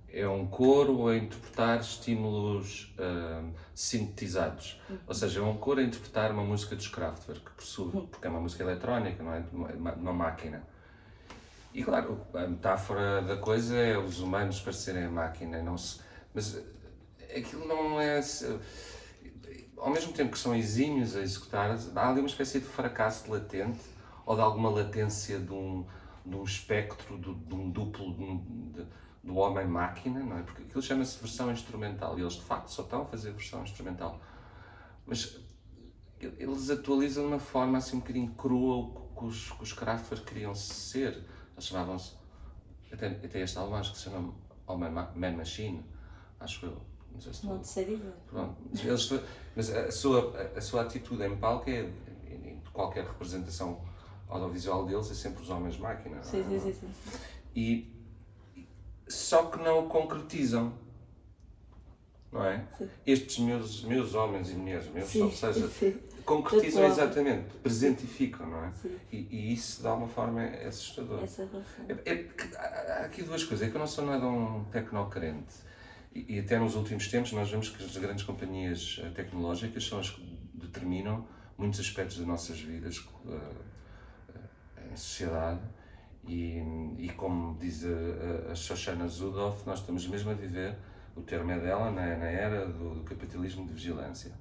é 0.09 0.27
um 0.29 0.47
coro 0.47 1.07
a 1.09 1.17
interpretar 1.17 1.79
estímulos 1.81 2.93
hum, 2.99 3.53
sintetizados. 3.75 4.81
Ou 5.07 5.15
seja, 5.15 5.39
é 5.41 5.43
um 5.43 5.57
coro 5.57 5.79
a 5.81 5.83
interpretar 5.85 6.33
uma 6.33 6.43
música 6.45 6.75
dos 6.75 6.89
Kraftwerk, 6.89 7.51
por 7.53 7.65
sua- 7.65 7.91
porque 8.07 8.27
é 8.27 8.31
uma 8.31 8.41
música 8.41 8.65
eletrónica, 8.65 9.23
não 9.23 9.33
é? 9.33 9.41
De 9.43 9.55
uma, 9.55 9.69
de 9.93 10.01
uma 10.01 10.13
máquina. 10.13 10.63
E 11.75 11.83
claro, 11.83 12.25
a 12.33 12.47
metáfora 12.47 13.21
da 13.23 13.37
coisa 13.37 13.77
é 13.77 13.99
os 13.99 14.21
humanos 14.21 14.61
parecerem 14.61 15.09
máquina, 15.09 15.61
não 15.61 15.77
se, 15.77 16.01
mas 16.33 16.57
eh, 16.57 17.39
aquilo 17.39 17.67
não 17.67 18.01
é. 18.01 18.21
Ao 19.77 19.91
mesmo 19.91 20.13
tempo 20.13 20.33
que 20.33 20.39
são 20.39 20.55
exímios 20.55 21.17
a 21.17 21.21
executar, 21.21 21.77
há 21.97 22.09
ali 22.09 22.21
uma 22.21 22.29
espécie 22.29 22.61
de 22.61 22.65
fracasso 22.67 23.31
latente 23.31 23.81
ou 24.25 24.37
de 24.37 24.41
alguma 24.41 24.71
latência 24.71 25.39
de 25.39 25.53
um, 25.53 25.85
de 26.25 26.37
um 26.37 26.45
espectro, 26.45 27.19
de, 27.19 27.35
de 27.35 27.55
um 27.55 27.69
duplo 27.71 28.15
de 28.15 28.25
de- 28.83 28.87
do 29.25 29.37
homem-máquina, 29.37 30.21
não 30.21 30.39
é? 30.39 30.43
Porque 30.43 30.63
aquilo 30.63 30.83
chama-se 30.83 31.19
versão 31.19 31.51
instrumental 31.51 32.17
e 32.19 32.23
eles 32.23 32.35
de 32.35 32.43
facto 32.43 32.69
só 32.69 32.83
estão 32.83 33.03
a 33.03 33.05
fazer 33.07 33.33
versão 33.33 33.63
instrumental. 33.63 34.21
Mas 35.07 35.41
eles 36.21 36.71
atualizam 36.71 37.25
de 37.25 37.29
uma 37.33 37.39
forma 37.39 37.79
assim 37.79 37.97
um 37.97 38.01
bocadinho 38.01 38.33
crua 38.35 38.77
o 38.77 39.15
que 39.19 39.25
os, 39.25 39.51
que 39.51 40.25
queriam 40.25 40.55
ser. 40.55 41.25
Eles 41.55 41.65
chamavam-se. 41.67 42.13
Até, 42.93 43.07
até 43.09 43.41
este 43.41 43.59
álbum 43.59 43.75
acho 43.75 43.93
que 43.93 43.99
se 43.99 44.05
chama 44.05 44.33
Oh 44.67 44.77
Man, 44.77 44.91
Ma- 44.91 45.13
Man 45.15 45.33
Machine, 45.37 45.85
acho 46.41 46.67
eu. 46.67 46.81
Não 47.13 47.21
sei 47.21 47.33
se. 47.33 47.47
Não 47.47 47.63
sei 47.63 47.85
dizer. 47.85 48.13
Pronto. 48.29 48.57
Mas, 48.71 48.85
eles, 48.85 49.23
mas 49.57 49.71
a, 49.71 49.91
sua, 49.91 50.37
a, 50.57 50.61
sua 50.61 50.83
atitude 50.83 51.23
em 51.25 51.37
palco 51.37 51.71
é. 51.71 51.91
Em 52.29 52.61
qualquer 52.73 53.05
representação 53.05 53.81
audiovisual 54.29 54.85
deles 54.85 55.09
é 55.11 55.15
sempre 55.15 55.43
os 55.43 55.51
homens 55.51 55.79
máquina. 55.79 56.17
não 56.17 56.21
é? 56.23 56.25
Sim, 56.25 56.45
sim, 56.49 56.61
sim. 56.61 56.73
sim. 56.73 57.19
E. 57.55 57.95
Só 59.07 59.47
que 59.47 59.59
não 59.59 59.87
o 59.87 59.89
concretizam. 59.89 60.73
Não 62.33 62.45
é? 62.45 62.67
Sim. 62.77 62.89
Estes 63.07 63.39
meus, 63.39 63.85
meus 63.85 64.15
homens 64.15 64.51
e 64.51 64.55
mulheres, 64.55 64.89
meus, 64.89 65.09
Sim, 65.09 65.23
ou 65.23 65.31
seja, 65.31 65.69
sim. 65.69 65.97
Concretizam 66.25 66.85
exatamente, 66.87 67.55
presentificam, 67.63 68.47
não 68.49 68.65
é? 68.65 68.73
Sim. 68.73 68.97
E, 69.13 69.17
e 69.31 69.53
isso 69.53 69.81
de 69.83 69.87
alguma 69.89 70.09
forma 70.09 70.43
é 70.43 70.67
assustador. 70.67 71.23
Essa 71.23 71.45
relação. 71.47 71.85
É- 71.89 72.13
é 72.13 73.01
há 73.03 73.05
aqui 73.05 73.23
duas 73.23 73.45
coisas. 73.45 73.67
É 73.67 73.71
que 73.71 73.77
eu 73.77 73.81
não 73.81 73.87
sou 73.87 74.05
nada 74.07 74.27
um 74.27 74.65
tecnocrente. 74.65 75.55
E, 76.15 76.37
e 76.37 76.39
até 76.41 76.59
nos 76.59 76.75
últimos 76.77 77.09
tempos 77.09 77.33
nós 77.33 77.51
vemos 77.51 77.69
que 77.69 77.83
as 77.85 77.97
grandes 77.97 78.25
companhias 78.25 79.01
eh, 79.03 79.11
tecnológicas 79.11 79.85
são 79.87 79.99
as 79.99 80.11
que 80.11 80.23
determinam 80.55 81.27
muitos 81.59 81.81
aspectos 81.81 82.19
das 82.19 82.27
nossas 82.27 82.61
vidas 82.61 83.05
eh, 83.29 84.91
em 84.93 84.97
sociedade. 84.97 85.61
E, 86.27 86.63
e 86.99 87.11
como 87.17 87.59
diz 87.59 87.85
a, 87.85 87.89
a- 88.49 88.53
a 88.53 88.55
Shoshana 88.55 89.07
Zudoff, 89.09 89.67
nós 89.67 89.81
estamos 89.81 90.07
mesmo 90.07 90.31
a 90.31 90.35
viver, 90.35 90.75
o 91.15 91.21
termo 91.21 91.51
é 91.51 91.59
dela, 91.59 91.91
na, 91.91 92.17
na 92.17 92.27
era 92.27 92.67
do, 92.67 92.95
do 92.97 93.05
capitalismo 93.05 93.67
de 93.67 93.73
vigilância. 93.75 94.33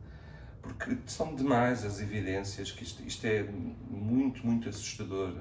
Porque 0.63 0.97
são 1.05 1.35
demais 1.35 1.83
as 1.85 1.99
evidências 2.01 2.71
que 2.71 2.83
isto, 2.83 3.03
isto 3.03 3.25
é 3.27 3.43
muito, 3.43 4.45
muito 4.47 4.69
assustador. 4.69 5.35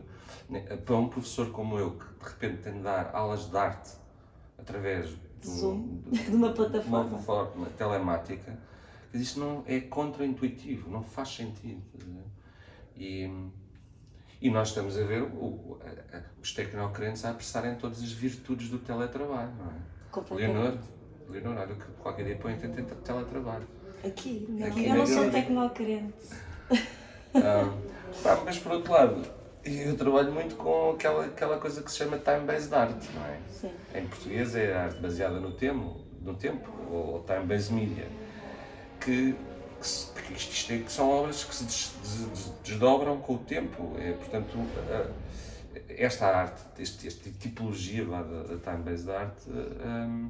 né? 0.51 0.61
Para 0.85 0.97
um 0.97 1.09
professor 1.09 1.51
como 1.53 1.79
eu, 1.79 1.93
que 1.93 2.05
de 2.05 2.29
repente 2.31 2.63
tem 2.63 2.73
de 2.75 2.81
dar 2.81 3.11
aulas 3.15 3.49
de 3.49 3.57
arte 3.57 3.91
através 4.59 5.09
de, 5.41 5.49
um- 5.49 6.03
de- 6.11 6.19
de 6.29 6.37
uma 6.37 6.53
plataforma. 6.53 6.99
uma 6.99 7.09
plataforma 7.09 7.67
telemática, 7.79 8.59
isto 9.15 9.39
não 9.41 9.63
é 9.67 9.81
contra-intuitivo, 9.81 10.91
não 10.91 11.03
faz 11.05 11.29
sentido. 11.29 11.81
dizer. 11.95 12.25
E, 12.97 13.49
e 14.41 14.51
nós 14.51 14.69
estamos 14.69 14.99
a 14.99 15.05
ver 15.05 15.23
o- 15.23 15.79
a- 15.83 16.17
a- 16.19 16.23
os 16.43 16.53
tecnocrentes 16.53 17.25
a 17.25 17.31
apressarem 17.31 17.77
todas 17.77 18.03
as 18.03 18.11
virtudes 18.13 18.69
do 18.69 18.79
teletrabalho, 18.79 19.53
não 19.57 19.71
é? 19.71 19.75
Leonor, 20.35 20.79
Leonor, 21.29 21.57
olha 21.59 21.75
que 21.77 21.87
qualquer 22.03 22.25
dia 22.25 22.37
põe 22.37 22.57
teletrabalho. 22.59 23.67
Aqui, 24.05 24.47
não. 24.49 24.67
Aqui 24.67 24.87
eu 24.87 24.95
não 24.97 25.07
sou 25.07 25.31
tecnocrente. 25.31 26.15
Ah, 27.35 27.73
pá, 28.23 28.43
mas 28.45 28.59
por 28.59 28.73
outro 28.73 28.93
lado, 28.93 29.23
eu 29.65 29.97
trabalho 29.97 30.33
muito 30.33 30.55
com 30.57 30.91
aquela, 30.91 31.27
aquela 31.27 31.59
coisa 31.59 31.83
que 31.83 31.91
se 31.91 31.99
chama 31.99 32.19
time-based 32.19 32.75
art, 32.75 32.97
não 33.15 33.25
é? 33.27 33.39
Sim. 33.49 33.71
Em 33.95 34.07
português 34.07 34.55
é 34.57 34.75
arte 34.75 35.01
baseada 35.01 35.39
no 35.41 35.53
tempo, 35.53 36.01
no 36.21 36.35
tempo 36.35 36.69
ou, 36.91 37.23
time-based 37.25 37.73
media, 37.73 38.07
que, 39.01 39.35
que, 40.27 40.33
isto, 40.35 40.53
isto 40.53 40.73
é, 40.73 40.79
que 40.79 40.93
são 40.93 41.09
obras 41.11 41.45
que 41.45 41.55
se 41.55 41.65
des- 41.65 41.93
des- 42.03 42.29
des- 42.29 42.53
desdobram 42.65 43.19
com 43.19 43.35
o 43.35 43.39
tempo. 43.39 43.95
É, 43.99 44.13
portanto, 44.13 44.59
ah, 44.91 45.07
esta 45.89 46.27
arte, 46.27 46.61
este, 46.79 47.07
esta 47.09 47.31
tipologia 47.31 48.05
da, 48.05 48.23
da 48.23 48.57
time-based 48.59 49.11
art, 49.11 49.37
ah, 49.81 50.29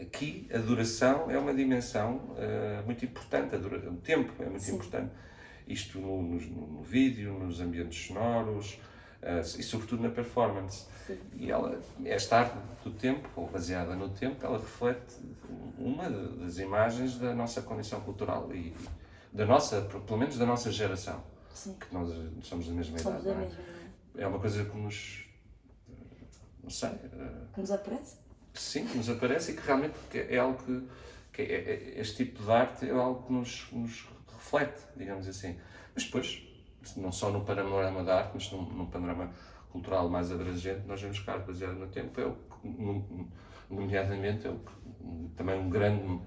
aqui 0.00 0.48
a 0.52 0.58
duração 0.58 1.30
é 1.30 1.38
uma 1.38 1.54
dimensão 1.54 2.34
eh, 2.36 2.82
muito 2.84 3.04
importante, 3.04 3.54
a 3.54 3.58
o 3.58 3.96
tempo 3.96 4.32
é 4.42 4.46
muito 4.48 4.62
Sim. 4.62 4.74
importante. 4.74 5.12
Isto 5.66 5.98
no, 5.98 6.22
no- 6.22 6.40
no 6.40 6.82
vídeo, 6.82 7.34
nos 7.38 7.60
ambientes 7.60 8.06
sonoros 8.06 8.78
eh, 9.22 9.40
e 9.40 9.62
sobretudo 9.62 10.02
na 10.02 10.10
performance. 10.10 10.86
Sim. 11.06 11.18
E 11.34 11.50
ela, 11.50 11.80
esta 12.04 12.38
arte 12.38 12.56
do 12.84 12.90
tempo, 12.92 13.28
ou 13.36 13.46
baseada 13.48 13.94
no 13.94 14.08
tempo, 14.08 14.44
ela 14.44 14.58
reflete 14.58 15.16
uma 15.78 16.08
das 16.08 16.58
imagens 16.58 17.18
da 17.18 17.34
nossa 17.34 17.62
condição 17.62 18.00
cultural 18.00 18.52
e 18.54 18.74
da 19.32 19.44
nossa, 19.46 19.82
pelo 19.82 20.18
menos 20.18 20.38
da 20.38 20.46
nossa 20.46 20.70
geração, 20.72 21.22
Sim. 21.52 21.74
que 21.78 21.92
nós 21.92 22.08
somos 22.42 22.66
da 22.66 22.72
mesma 22.74 22.98
Somos 22.98 23.22
idade. 23.22 23.36
da 23.38 23.42
é? 23.42 23.44
mesma. 23.46 23.62
é? 24.16 24.26
uma 24.26 24.38
coisa 24.38 24.64
que 24.64 24.76
nos. 24.76 25.26
Não 26.62 26.70
sei. 26.70 26.90
eh, 26.90 27.32
Que 27.54 27.60
nos 27.60 27.70
aparece? 27.70 28.16
Sim, 28.60 28.86
que 28.86 28.96
nos 28.96 29.08
aparece 29.08 29.52
e 29.52 29.56
que 29.56 29.62
realmente 29.66 29.94
que 30.10 30.18
é 30.18 30.38
algo 30.38 30.58
que, 30.62 30.88
que 31.32 31.42
é- 31.42 31.72
é- 31.96 32.00
este 32.00 32.24
tipo 32.24 32.42
de 32.42 32.50
arte 32.50 32.86
é 32.88 32.92
algo 32.92 33.22
que 33.26 33.32
nos, 33.32 33.68
nos 33.72 34.06
reflete, 34.32 34.80
digamos 34.96 35.26
assim. 35.28 35.58
Mas 35.94 36.04
depois, 36.04 36.42
não 36.96 37.12
só 37.12 37.30
no 37.30 37.44
panorama 37.44 38.02
da 38.04 38.18
arte, 38.20 38.32
mas 38.34 38.50
num, 38.52 38.62
num 38.62 38.86
panorama 38.86 39.32
cultural 39.70 40.08
mais 40.08 40.30
abrangente, 40.32 40.86
nós 40.86 41.00
vemos 41.00 41.18
que 41.20 41.30
a 41.30 41.34
arte 41.34 41.46
baseada 41.46 41.74
no 41.74 41.88
tempo 41.88 42.20
é 42.20 42.26
o 42.26 42.34
que, 42.34 43.28
nomeadamente, 43.70 44.46
é 44.46 44.50
o 44.50 44.58
que, 44.58 44.72
um- 45.00 45.28
também 45.36 45.58
um 45.58 45.68
grande 45.70 46.20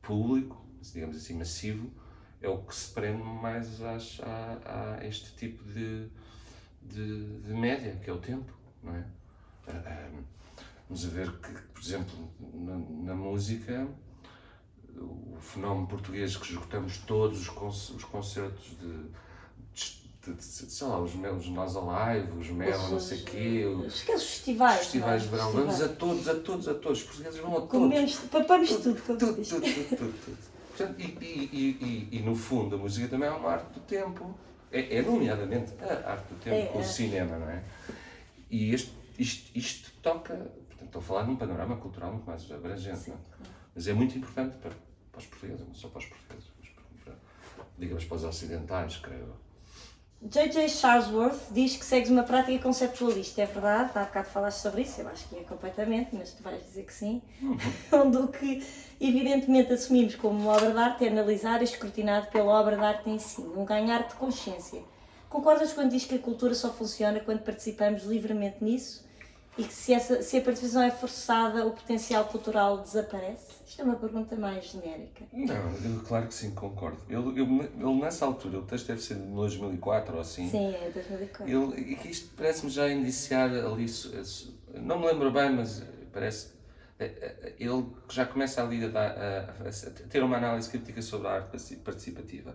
público, 0.00 0.64
digamos 0.92 1.16
assim, 1.16 1.34
massivo, 1.38 1.90
é 2.40 2.48
o 2.48 2.58
que 2.58 2.74
se 2.74 2.92
prende 2.92 3.22
mais 3.22 3.80
às, 3.82 4.20
a, 4.20 4.98
a 5.00 5.06
este 5.06 5.32
tipo 5.36 5.62
de, 5.64 6.08
de, 6.82 7.40
de 7.40 7.54
média, 7.54 7.96
que 8.02 8.10
é 8.10 8.12
o 8.12 8.18
tempo, 8.18 8.52
não 8.82 8.94
é? 8.96 9.04
Ah, 9.68 9.82
ah, 9.86 10.10
Vamos 10.92 11.06
a 11.06 11.08
ver 11.08 11.32
que, 11.38 11.50
por 11.72 11.80
exemplo, 11.82 12.14
na, 12.52 12.76
na 12.76 13.14
música, 13.14 13.88
o 14.94 15.38
fenómeno 15.40 15.86
português 15.86 16.36
que 16.36 16.50
esgotamos 16.52 16.98
todos 16.98 17.40
os, 17.40 17.48
conce- 17.48 17.94
os 17.94 18.04
concertos 18.04 18.76
de, 18.78 18.88
de, 19.72 20.34
de- 20.34 20.34
de- 20.34 20.44
sei 20.44 20.86
lá, 20.86 21.00
os 21.00 21.14
meus 21.14 21.48
Nós 21.48 21.74
Alive, 21.76 22.32
os 22.38 22.50
Mel, 22.50 22.78
não 22.90 23.00
sei 23.00 23.22
o 23.22 23.24
quê, 23.24 23.64
os 23.64 24.02
Aqueles 24.02 24.22
festivais. 24.22 24.80
festivais 24.80 25.22
de 25.22 25.28
é? 25.28 25.30
verão, 25.30 25.52
vamos 25.52 25.80
a 25.80 25.88
todos, 25.88 26.28
a 26.28 26.34
todos, 26.34 26.68
a 26.68 26.74
todos, 26.74 26.98
os 26.98 27.04
portugueses 27.04 27.40
vão 27.40 27.52
a 27.52 27.54
todos. 27.54 27.70
Comemos, 27.70 28.14
papamos 28.30 28.68
tudo, 28.68 29.00
Tudo, 29.00 29.18
tudo, 29.18 29.44
tudo, 29.44 29.96
tudo. 29.96 30.38
Portanto, 30.76 31.00
e, 31.00 31.04
e, 31.04 32.08
e, 32.12 32.18
e, 32.18 32.22
no 32.22 32.36
fundo 32.36 32.76
a 32.76 32.78
música 32.78 33.08
também 33.08 33.30
é 33.30 33.32
uma 33.32 33.48
arte 33.52 33.72
do 33.72 33.80
tempo. 33.80 34.34
É, 34.70 34.98
é 34.98 35.00
nomeadamente 35.02 35.72
a 35.82 36.10
arte 36.12 36.28
do 36.34 36.38
tempo, 36.38 36.54
É, 36.56 36.66
com 36.66 36.78
é. 36.80 36.82
o 36.82 36.84
cinema, 36.84 37.38
não 37.38 37.48
é? 37.48 37.62
E 38.50 38.74
este, 38.74 38.92
isto, 39.18 39.50
isto 39.56 39.90
toca, 40.02 40.34
portanto, 40.34 40.84
estou 40.84 41.00
a 41.00 41.04
falar 41.04 41.24
num 41.24 41.36
panorama 41.36 41.76
cultural 41.76 42.12
muito 42.12 42.26
mais 42.26 42.50
abrangente, 42.50 42.98
Sim, 42.98 43.12
é? 43.12 43.14
claro. 43.14 43.52
mas 43.74 43.86
é 43.88 43.92
muito 43.92 44.16
importante 44.18 44.56
para, 44.56 44.72
para 45.10 45.18
os 45.18 45.26
portugueses, 45.26 45.66
não 45.66 45.74
só 45.74 45.88
para 45.88 45.98
os 45.98 46.06
portugueses, 46.06 46.50
mas 46.58 46.68
para, 46.70 46.84
para, 47.04 47.66
digamos 47.78 48.04
para 48.04 48.16
os 48.16 48.24
ocidentais, 48.24 48.96
creio. 48.96 49.34
J.J. 50.24 50.68
Charlesworth 50.68 51.50
diz 51.50 51.76
que 51.76 51.84
segues 51.84 52.08
uma 52.08 52.22
prática 52.22 52.62
conceptualista, 52.62 53.42
é 53.42 53.46
verdade? 53.46 53.90
Há 53.96 54.04
bocado 54.04 54.28
falaste 54.28 54.60
sobre 54.60 54.82
isso, 54.82 55.00
eu 55.00 55.08
acho 55.08 55.28
que 55.28 55.34
é 55.34 55.42
completamente, 55.42 56.14
mas 56.14 56.32
tu 56.32 56.44
vais 56.44 56.62
dizer 56.64 56.84
que 56.84 56.94
sim. 56.94 57.20
Onde 57.92 58.18
o 58.18 58.28
que 58.28 58.64
evidentemente 59.00 59.72
assumimos 59.72 60.14
como 60.14 60.38
uma 60.38 60.52
obra 60.52 60.70
de 60.70 60.78
arte 60.78 61.04
é 61.04 61.08
analisar 61.08 61.60
e 61.60 61.64
escrutinado 61.64 62.28
pela 62.28 62.52
obra 62.52 62.76
de 62.76 62.84
arte 62.84 63.10
em 63.10 63.18
si, 63.18 63.40
um 63.40 63.64
ganhar 63.64 64.06
de 64.06 64.14
consciência. 64.14 64.80
Concordas 65.32 65.72
quando 65.72 65.90
diz 65.92 66.04
que 66.04 66.14
a 66.16 66.18
cultura 66.18 66.54
só 66.54 66.70
funciona 66.70 67.18
quando 67.20 67.40
participamos 67.40 68.02
livremente 68.04 68.62
nisso 68.62 69.02
e 69.56 69.64
que 69.64 69.72
se, 69.72 69.94
essa, 69.94 70.22
se 70.22 70.36
a 70.36 70.42
participação 70.42 70.82
é 70.82 70.90
forçada, 70.90 71.66
o 71.66 71.70
potencial 71.70 72.26
cultural 72.26 72.78
desaparece? 72.82 73.46
Isto 73.66 73.80
é 73.80 73.84
uma 73.84 73.96
pergunta 73.96 74.36
mais 74.36 74.66
genérica. 74.66 75.24
Não, 75.32 75.54
eu, 75.54 76.02
claro 76.06 76.26
que 76.26 76.34
sim, 76.34 76.50
concordo. 76.50 76.98
Ele, 77.08 77.40
eu- 77.40 77.62
ele, 77.90 78.00
nessa 78.02 78.26
altura, 78.26 78.58
o 78.58 78.62
texto 78.62 78.88
deve 78.88 79.00
ser 79.00 79.14
de 79.14 79.22
2004 79.22 80.14
ou 80.16 80.20
assim. 80.20 80.50
Sim, 80.50 80.74
é 80.74 80.90
2004. 80.90 81.48
Ele, 81.48 81.92
e 81.92 81.96
que 81.96 82.10
isto 82.10 82.28
parece-me 82.36 82.70
já 82.70 82.90
indiciar 82.90 83.48
ali, 83.50 83.86
não 84.74 84.98
me 85.00 85.06
lembro 85.06 85.30
bem, 85.32 85.50
mas 85.50 85.82
parece 86.12 86.48
eh, 86.98 87.06
eh, 87.06 87.52
ele 87.58 87.86
já 88.10 88.26
começa 88.26 88.62
ali 88.62 88.84
a, 88.84 88.88
dar- 88.88 89.16
a- 89.16 89.54
a- 89.66 90.08
ter 90.10 90.22
uma 90.22 90.36
análise 90.36 90.68
crítica 90.68 91.00
sobre 91.00 91.28
a 91.28 91.32
arte 91.32 91.46
partici- 91.50 91.76
participativa. 91.76 92.54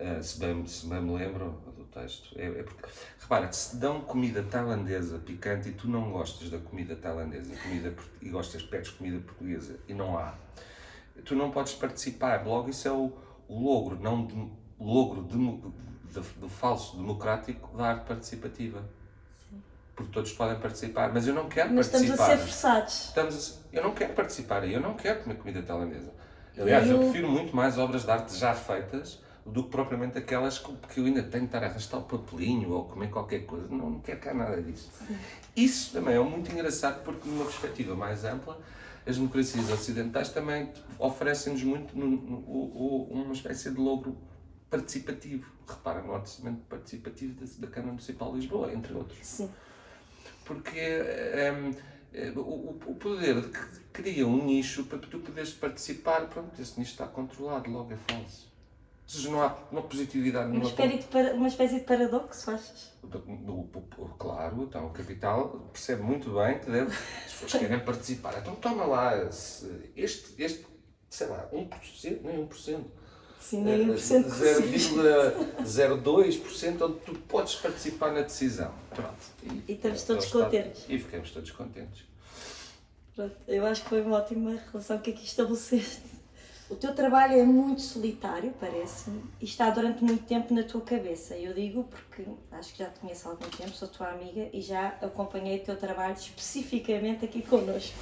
uh, 0.00 0.22
se, 0.22 0.38
bem, 0.40 0.66
se 0.66 0.86
bem 0.86 1.00
me 1.02 1.14
lembro 1.16 1.60
texto. 1.92 2.38
É, 2.38 2.46
é 2.46 2.62
porque, 2.62 2.88
repara, 3.20 3.52
se 3.52 3.70
te 3.70 3.76
dão 3.76 4.00
comida 4.00 4.42
tailandesa 4.42 5.18
picante 5.18 5.68
e 5.68 5.72
tu 5.72 5.88
não 5.88 6.10
gostas 6.10 6.50
da 6.50 6.58
comida 6.58 6.96
tailandesa 6.96 7.54
comida, 7.56 7.94
e 8.20 8.28
gostas, 8.28 8.62
pedes 8.62 8.90
comida 8.90 9.20
portuguesa 9.20 9.78
e 9.88 9.94
não 9.94 10.18
há, 10.18 10.34
tu 11.24 11.34
não 11.34 11.50
podes 11.50 11.74
participar. 11.74 12.46
Logo, 12.46 12.70
isso 12.70 12.88
é 12.88 12.92
o, 12.92 13.12
o 13.48 13.62
logro, 13.62 13.98
não 14.00 14.26
de, 14.26 14.50
logro 14.78 15.22
do 15.22 16.48
falso 16.48 16.96
democrático 16.96 17.76
da 17.76 17.88
arte 17.88 18.06
participativa 18.06 18.82
porque 19.94 20.10
todos 20.10 20.32
podem 20.32 20.58
participar, 20.58 21.12
mas 21.12 21.26
eu 21.26 21.34
não 21.34 21.48
quero 21.48 21.72
mas 21.72 21.88
participar. 21.88 22.16
Mas 22.16 22.20
estamos 22.20 22.32
a 22.32 22.38
ser 22.38 22.50
forçados. 22.50 23.04
Estamos 23.08 23.60
a, 23.72 23.76
eu 23.76 23.82
não 23.82 23.94
quero 23.94 24.14
participar, 24.14 24.68
eu 24.68 24.80
não 24.80 24.94
quero 24.94 25.22
comer 25.22 25.36
comida 25.36 25.62
tailandesa. 25.62 26.12
Aliás, 26.58 26.88
eu... 26.88 26.96
eu... 26.96 27.02
prefiro 27.04 27.28
muito 27.30 27.54
mais 27.54 27.78
obras 27.78 28.04
de 28.04 28.10
arte 28.10 28.36
já 28.36 28.54
feitas 28.54 29.21
do 29.44 29.64
que 29.64 29.70
propriamente 29.70 30.18
aquelas 30.18 30.58
que 30.58 30.98
eu 30.98 31.04
ainda 31.04 31.22
tenho 31.22 31.48
que 31.48 31.56
estar 31.56 31.62
a 31.64 31.70
arrastar 31.70 32.00
o 32.00 32.04
papelinho 32.04 32.70
ou 32.70 32.84
comer 32.84 33.10
qualquer 33.10 33.40
coisa. 33.46 33.66
Não, 33.68 33.90
não 33.90 34.00
quero 34.00 34.20
cá 34.20 34.32
nada 34.32 34.62
disso. 34.62 34.90
Sim. 35.06 35.16
Isso 35.56 35.92
também 35.92 36.14
é 36.14 36.20
muito 36.20 36.50
engraçado 36.52 37.02
porque, 37.02 37.28
numa 37.28 37.44
perspectiva 37.44 37.94
mais 37.94 38.24
ampla, 38.24 38.58
as 39.06 39.16
democracias 39.16 39.68
ocidentais 39.70 40.28
também 40.28 40.70
oferecem-nos 40.98 41.62
muito 41.64 41.98
no, 41.98 42.06
no, 42.08 42.40
no, 42.40 43.02
uma 43.10 43.32
espécie 43.32 43.70
de 43.70 43.80
logro 43.80 44.16
participativo. 44.70 45.50
Repara 45.68 46.02
no 46.02 46.12
orçamento 46.12 46.62
participativo 46.68 47.34
da, 47.34 47.46
da 47.58 47.66
Câmara 47.66 47.92
Municipal 47.92 48.32
de 48.32 48.38
Lisboa, 48.38 48.72
entre 48.72 48.94
outros. 48.94 49.18
Sim 49.26 49.50
porque 50.44 50.80
um, 50.80 51.74
eh, 52.12 52.32
o, 52.36 52.78
o 52.86 52.94
poder 52.96 53.50
cria 53.92 54.26
um 54.26 54.44
nicho 54.44 54.84
para 54.84 54.98
tu 54.98 55.18
poderes 55.18 55.52
participar, 55.52 56.26
pronto, 56.28 56.60
esse 56.60 56.78
nicho 56.78 56.92
está 56.92 57.06
controlado, 57.06 57.70
logo 57.70 57.92
é 57.92 57.96
falso. 57.96 58.51
Seja, 59.06 59.30
não 59.30 59.42
há 59.42 59.56
uma 59.70 59.82
positividade 59.82 60.50
uma 60.50 60.64
espécie, 60.64 60.98
de 60.98 61.04
para, 61.04 61.34
uma 61.34 61.48
espécie 61.48 61.74
de 61.74 61.84
paradoxo, 61.84 62.50
achas? 62.50 62.92
Claro, 64.18 64.62
então 64.62 64.86
o 64.86 64.90
capital 64.90 65.68
percebe 65.72 66.02
muito 66.02 66.30
bem 66.34 66.58
que 66.58 66.70
deve, 66.70 66.90
as 66.90 67.32
pessoas 67.32 67.52
querem 67.62 67.80
participar. 67.80 68.38
Então 68.38 68.54
toma 68.54 68.84
lá, 68.84 69.12
este, 69.94 70.34
este 70.38 70.66
sei 71.12 71.26
lá, 71.26 71.46
1%, 71.52 72.22
nem 72.22 72.46
1%. 72.46 72.84
Sim, 73.38 73.64
nem 73.64 73.86
1%. 73.88 74.24
0,02% 75.62 76.82
onde 76.82 77.00
tu 77.00 77.14
podes 77.28 77.56
participar 77.56 78.12
na 78.12 78.22
decisão. 78.22 78.72
Pronto. 78.88 79.12
E, 79.42 79.64
e 79.68 79.74
estamos 79.74 80.04
todos 80.04 80.26
contentes. 80.26 80.86
E 80.88 80.98
ficamos 80.98 81.30
todos 81.32 81.50
contentes. 81.50 82.04
Pronto, 83.14 83.36
eu 83.46 83.66
acho 83.66 83.82
que 83.82 83.90
foi 83.90 84.00
uma 84.00 84.16
ótima 84.16 84.58
relação 84.70 84.98
que 85.00 85.10
aqui 85.10 85.24
estabeleceste. 85.24 86.21
O 86.72 86.74
teu 86.74 86.94
trabalho 86.94 87.38
é 87.38 87.44
muito 87.44 87.82
solitário, 87.82 88.54
parece-me, 88.58 89.22
e 89.38 89.44
está 89.44 89.68
durante 89.68 90.02
muito 90.02 90.24
tempo 90.24 90.54
na 90.54 90.62
tua 90.62 90.80
cabeça. 90.80 91.36
Eu 91.36 91.52
digo 91.52 91.84
porque 91.84 92.24
acho 92.50 92.72
que 92.72 92.78
já 92.78 92.88
te 92.88 92.98
conheço 92.98 93.28
há 93.28 93.32
algum 93.32 93.46
tempo, 93.50 93.72
sou 93.72 93.88
tua 93.88 94.08
amiga 94.08 94.48
e 94.54 94.62
já 94.62 94.88
acompanhei 95.02 95.58
o 95.58 95.64
teu 95.64 95.76
trabalho 95.76 96.14
especificamente 96.14 97.26
aqui 97.26 97.42
connosco. 97.42 97.94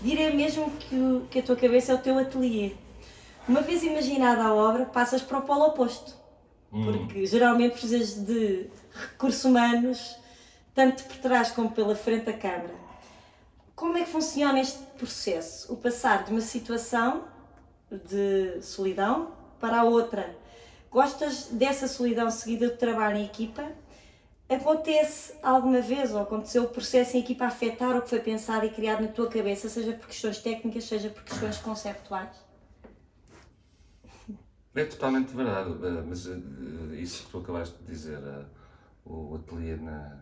Direi 0.00 0.32
mesmo 0.32 0.70
que, 0.70 1.26
que 1.28 1.38
a 1.40 1.42
tua 1.42 1.56
cabeça 1.56 1.90
é 1.90 1.94
o 1.96 1.98
teu 1.98 2.16
ateliê. 2.16 2.76
Uma 3.48 3.62
vez 3.62 3.82
imaginada 3.82 4.44
a 4.44 4.54
obra, 4.54 4.84
passas 4.84 5.20
para 5.20 5.38
o 5.38 5.42
polo 5.42 5.66
oposto. 5.66 6.14
Hum. 6.72 6.84
Porque 6.84 7.26
geralmente 7.26 7.72
precisas 7.72 8.14
de 8.14 8.70
recursos 8.94 9.44
humanos, 9.44 10.16
tanto 10.72 11.02
por 11.02 11.16
trás 11.16 11.50
como 11.50 11.72
pela 11.72 11.96
frente 11.96 12.26
da 12.26 12.32
câmara. 12.32 12.76
Como 13.74 13.98
é 13.98 14.04
que 14.04 14.10
funciona 14.10 14.60
este 14.60 14.78
processo? 14.96 15.72
O 15.72 15.76
passar 15.76 16.22
de 16.22 16.30
uma 16.30 16.40
situação 16.40 17.32
de 17.98 18.62
solidão 18.62 19.32
para 19.60 19.80
a 19.80 19.84
outra. 19.84 20.36
Gostas 20.90 21.46
dessa 21.46 21.88
solidão 21.88 22.30
seguida 22.30 22.68
de 22.68 22.76
trabalho 22.76 23.16
em 23.16 23.24
equipa? 23.24 23.70
Acontece 24.48 25.34
alguma 25.42 25.80
vez, 25.80 26.12
ou 26.12 26.20
aconteceu 26.20 26.64
o 26.64 26.68
processo 26.68 27.16
em 27.16 27.20
equipa 27.20 27.46
afetar 27.46 27.96
o 27.96 28.02
que 28.02 28.10
foi 28.10 28.20
pensado 28.20 28.66
e 28.66 28.70
criado 28.70 29.00
na 29.00 29.08
tua 29.08 29.28
cabeça, 29.28 29.68
seja 29.68 29.92
por 29.94 30.06
questões 30.06 30.38
técnicas, 30.38 30.84
seja 30.84 31.08
por 31.08 31.22
questões 31.22 31.56
conceptuais? 31.58 32.36
É 34.74 34.84
totalmente 34.84 35.34
verdade, 35.34 35.70
eh, 35.70 36.02
mas 36.06 36.26
eh, 36.26 36.36
isso 36.96 37.24
que 37.24 37.30
tu 37.30 37.38
acabaste 37.38 37.78
de 37.78 37.84
dizer, 37.84 38.18
eh, 38.22 38.44
o 39.04 39.36
ateliê 39.36 39.76
na, 39.76 40.18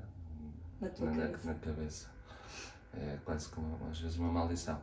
na, 0.80 0.88
na, 0.88 0.88
cabeça. 0.88 1.46
na, 1.46 1.54
cabeça. 1.54 2.10
É 2.94 3.18
quase 3.24 3.48
como 3.48 3.78
às 3.90 4.00
vezes 4.00 4.16
uma 4.16 4.32
maldição. 4.32 4.80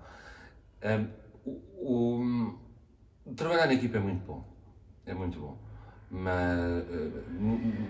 Um, 0.83 1.07
o, 1.45 1.61
o, 1.79 2.59
trabalhar 3.35 3.71
em 3.71 3.75
equipa 3.75 3.97
é 3.97 3.99
muito 3.99 4.25
bom, 4.25 4.43
é 5.05 5.13
muito 5.13 5.39
bom, 5.39 5.57
mas 6.09 6.85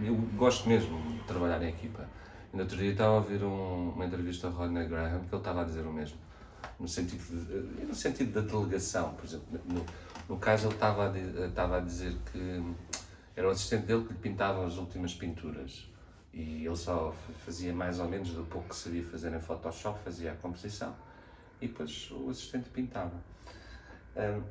eu 0.05 0.15
gosto 0.35 0.67
mesmo 0.67 0.99
de 1.11 1.23
trabalhar 1.23 1.61
em 1.63 1.69
equipa. 1.69 2.07
No 2.53 2.61
outro 2.61 2.77
dia 2.77 2.91
estava 2.91 3.11
a 3.11 3.15
ouvir 3.17 3.43
um, 3.43 3.89
uma 3.89 4.05
entrevista 4.05 4.47
ao 4.47 4.53
Rodney 4.53 4.87
Graham 4.87 5.19
que 5.19 5.35
ele 5.35 5.37
estava 5.37 5.61
a 5.61 5.63
dizer 5.63 5.85
o 5.85 5.91
mesmo, 5.91 6.17
no 6.79 6.87
sentido, 6.87 7.23
de, 7.23 7.85
no 7.85 7.93
sentido 7.93 8.41
da 8.41 8.41
delegação, 8.41 9.13
por 9.13 9.25
exemplo. 9.25 9.45
No, 9.65 9.85
no 10.27 10.37
caso, 10.37 10.67
ele 10.67 10.73
estava 10.73 11.11
a, 11.11 11.47
estava 11.47 11.77
a 11.77 11.79
dizer 11.81 12.15
que 12.31 12.63
era 13.35 13.47
o 13.47 13.51
assistente 13.51 13.85
dele 13.85 14.03
que 14.05 14.13
lhe 14.13 14.19
pintava 14.19 14.65
as 14.65 14.77
últimas 14.77 15.13
pinturas 15.13 15.87
e 16.33 16.65
ele 16.65 16.75
só 16.75 17.13
fazia 17.45 17.73
mais 17.73 17.99
ou 17.99 18.07
menos 18.07 18.29
do 18.29 18.43
pouco 18.43 18.69
que 18.69 18.75
sabia 18.75 19.03
fazer 19.03 19.33
em 19.33 19.39
Photoshop, 19.39 19.99
fazia 20.03 20.31
a 20.31 20.35
composição 20.35 20.95
e 21.61 21.67
depois 21.67 22.09
o 22.11 22.29
assistente 22.29 22.69
pintava. 22.69 23.13
Um, 24.15 24.41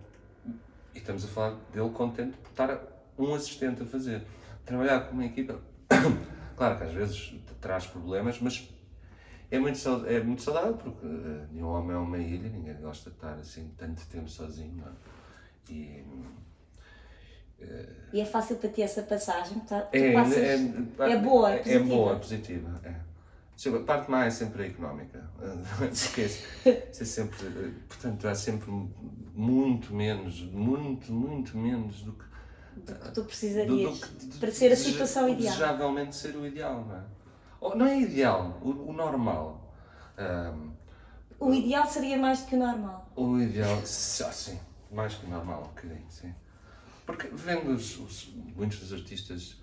e 0.97 0.99
estamos 0.99 1.25
a 1.25 1.29
falar 1.29 1.57
dele 1.73 1.91
contente 1.91 2.37
por 2.39 2.51
estar 2.51 2.81
um 3.19 3.35
assistente 3.35 3.83
a 3.83 3.87
fazer. 3.87 4.23
Trabalhar 4.65 5.01
com 5.01 5.13
uma 5.13 5.27
equipa, 5.27 5.61
claro 6.57 6.79
que 6.79 6.85
às 6.85 6.93
vezes 6.93 7.35
traz 7.61 7.87
problemas, 7.87 8.41
mas 8.41 8.69
é 9.51 9.59
muito, 9.59 9.79
é 10.07 10.21
muito 10.21 10.43
saudável 10.43 10.75
porque 10.75 11.07
uh, 11.07 11.47
nenhum 11.53 11.69
homem 11.69 11.95
é 11.95 11.99
uma 11.99 12.19
ilha, 12.19 12.49
ninguém 12.49 12.75
gosta 12.81 13.11
de 13.11 13.17
estar 13.17 13.35
assim 13.35 13.73
tanto 13.77 14.05
tempo 14.07 14.29
sozinho. 14.29 14.77
Não 14.77 14.87
é? 14.89 15.73
E, 15.73 16.05
uh, 17.61 17.67
e 18.13 18.21
é 18.21 18.25
fácil 18.25 18.57
para 18.57 18.71
ti 18.71 18.83
essa 18.83 19.03
passagem? 19.03 19.61
Tá, 19.61 19.89
é, 19.93 20.13
passas, 20.13 20.39
é, 20.39 20.55
é, 20.55 21.13
é, 21.13 21.19
boa, 21.19 21.51
é 21.53 21.59
positiva? 21.59 21.85
É 21.85 21.89
boa, 21.89 22.17
positiva. 22.17 22.81
É. 22.83 22.95
A 23.64 23.85
parte 23.85 24.11
má 24.11 24.27
é 24.27 24.31
sempre 24.31 24.64
a 24.64 24.66
económica. 24.66 25.31
Esquece. 25.90 26.45
é 26.64 26.90
sempre, 26.92 27.47
portanto, 27.88 28.29
há 28.29 28.35
sempre 28.35 28.71
muito 29.35 29.95
menos, 29.95 30.42
muito, 30.42 31.12
muito 31.12 31.57
menos 31.57 32.03
do 32.03 32.12
que, 32.12 32.25
do 32.77 32.95
que 32.95 33.12
tu 33.12 33.25
precisarias 33.25 33.99
do, 33.99 34.07
do 34.09 34.29
que, 34.29 34.38
para 34.38 34.51
ser 34.51 34.73
a 34.73 34.77
situação 34.77 35.29
ideal. 35.29 35.55
Desejavelmente 35.55 36.14
ser 36.14 36.37
o 36.37 36.47
ideal, 36.47 36.85
não 36.85 36.97
é? 36.97 37.05
Ou, 37.61 37.77
não 37.77 37.87
é 37.87 37.99
ideal, 37.99 38.61
o, 38.62 38.90
o 38.90 38.92
normal. 38.92 39.75
Um, 40.19 40.77
o 41.38 41.53
ideal 41.53 41.87
seria 41.87 42.19
mais 42.19 42.40
do 42.40 42.47
que 42.47 42.57
o 42.57 42.59
normal. 42.59 43.11
O 43.16 43.38
ideal, 43.38 43.81
sim 43.85 44.59
mais 44.90 45.14
que 45.14 45.27
normal, 45.27 45.64
um 45.64 45.69
bocadinho, 45.69 46.07
sim. 46.09 46.35
Porque 47.05 47.29
vendo 47.33 47.71
os, 47.71 47.99
os 47.99 48.29
muitos 48.57 48.81
dos 48.81 48.92
artistas 48.92 49.57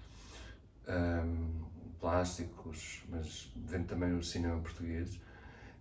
um, 0.88 1.64
plásticos, 2.04 3.02
mas 3.10 3.50
vendo 3.56 3.88
também 3.88 4.14
o 4.14 4.22
cinema 4.22 4.60
português, 4.60 5.22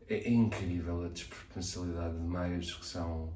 é, 0.08 0.14
é, 0.14 0.30
incrível 0.30 1.04
a 1.04 1.08
desproporcionalidade 1.08 2.14
de 2.14 2.22
meios 2.22 2.74
que 2.74 2.86
são, 2.86 3.28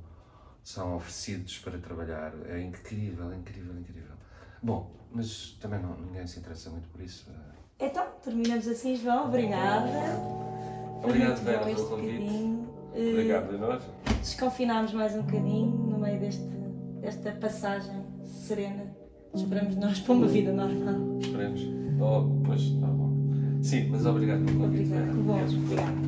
são 0.63 0.95
oferecidos 0.95 1.59
para 1.59 1.79
trabalhar. 1.79 2.33
É 2.47 2.61
incrível, 2.61 3.35
incrível, 3.35 3.77
incrível. 3.77 4.15
Bom, 4.63 4.93
mas 5.11 5.59
também 5.61 5.83
não, 5.83 5.97
ninguém 5.99 6.29
se 6.29 6.39
interessa 6.39 6.71
muito 6.71 6.89
por 6.91 7.01
isso. 7.01 7.29
Então, 7.81 8.07
terminamos 8.23 8.69
assim, 8.69 8.95
João. 8.95 9.27
Obrigada. 9.27 9.91
Obrigado, 11.03 11.43
Vera, 11.43 11.65
pelo 11.65 11.89
convite. 11.89 12.25
Obrigado, 12.93 13.51
Leonor. 13.51 13.81
Desconfinámos 14.21 14.93
mais 14.93 15.13
um 15.17 15.23
bocadinho 15.23 15.73
no 15.73 15.99
meio 15.99 16.21
deste, 16.21 16.45
desta 17.01 17.33
passagem 17.33 18.07
serena. 18.25 18.95
Esperamos 19.35 19.75
nós 19.75 19.99
para 19.99 20.13
uma 20.15 20.29
vida 20.29 20.53
normal. 20.53 21.19
Esperemos. 21.21 21.86
Oh, 22.01 22.29
pois, 22.45 22.71
normal. 22.73 23.11
Sim, 23.63 23.89
mas 23.91 24.07
obrigado 24.07 24.45
pelo 24.45 24.61
convite. 24.61 24.93
Obrigado. 24.93 25.23
Bom, 25.23 25.41
obrigado. 25.43 26.06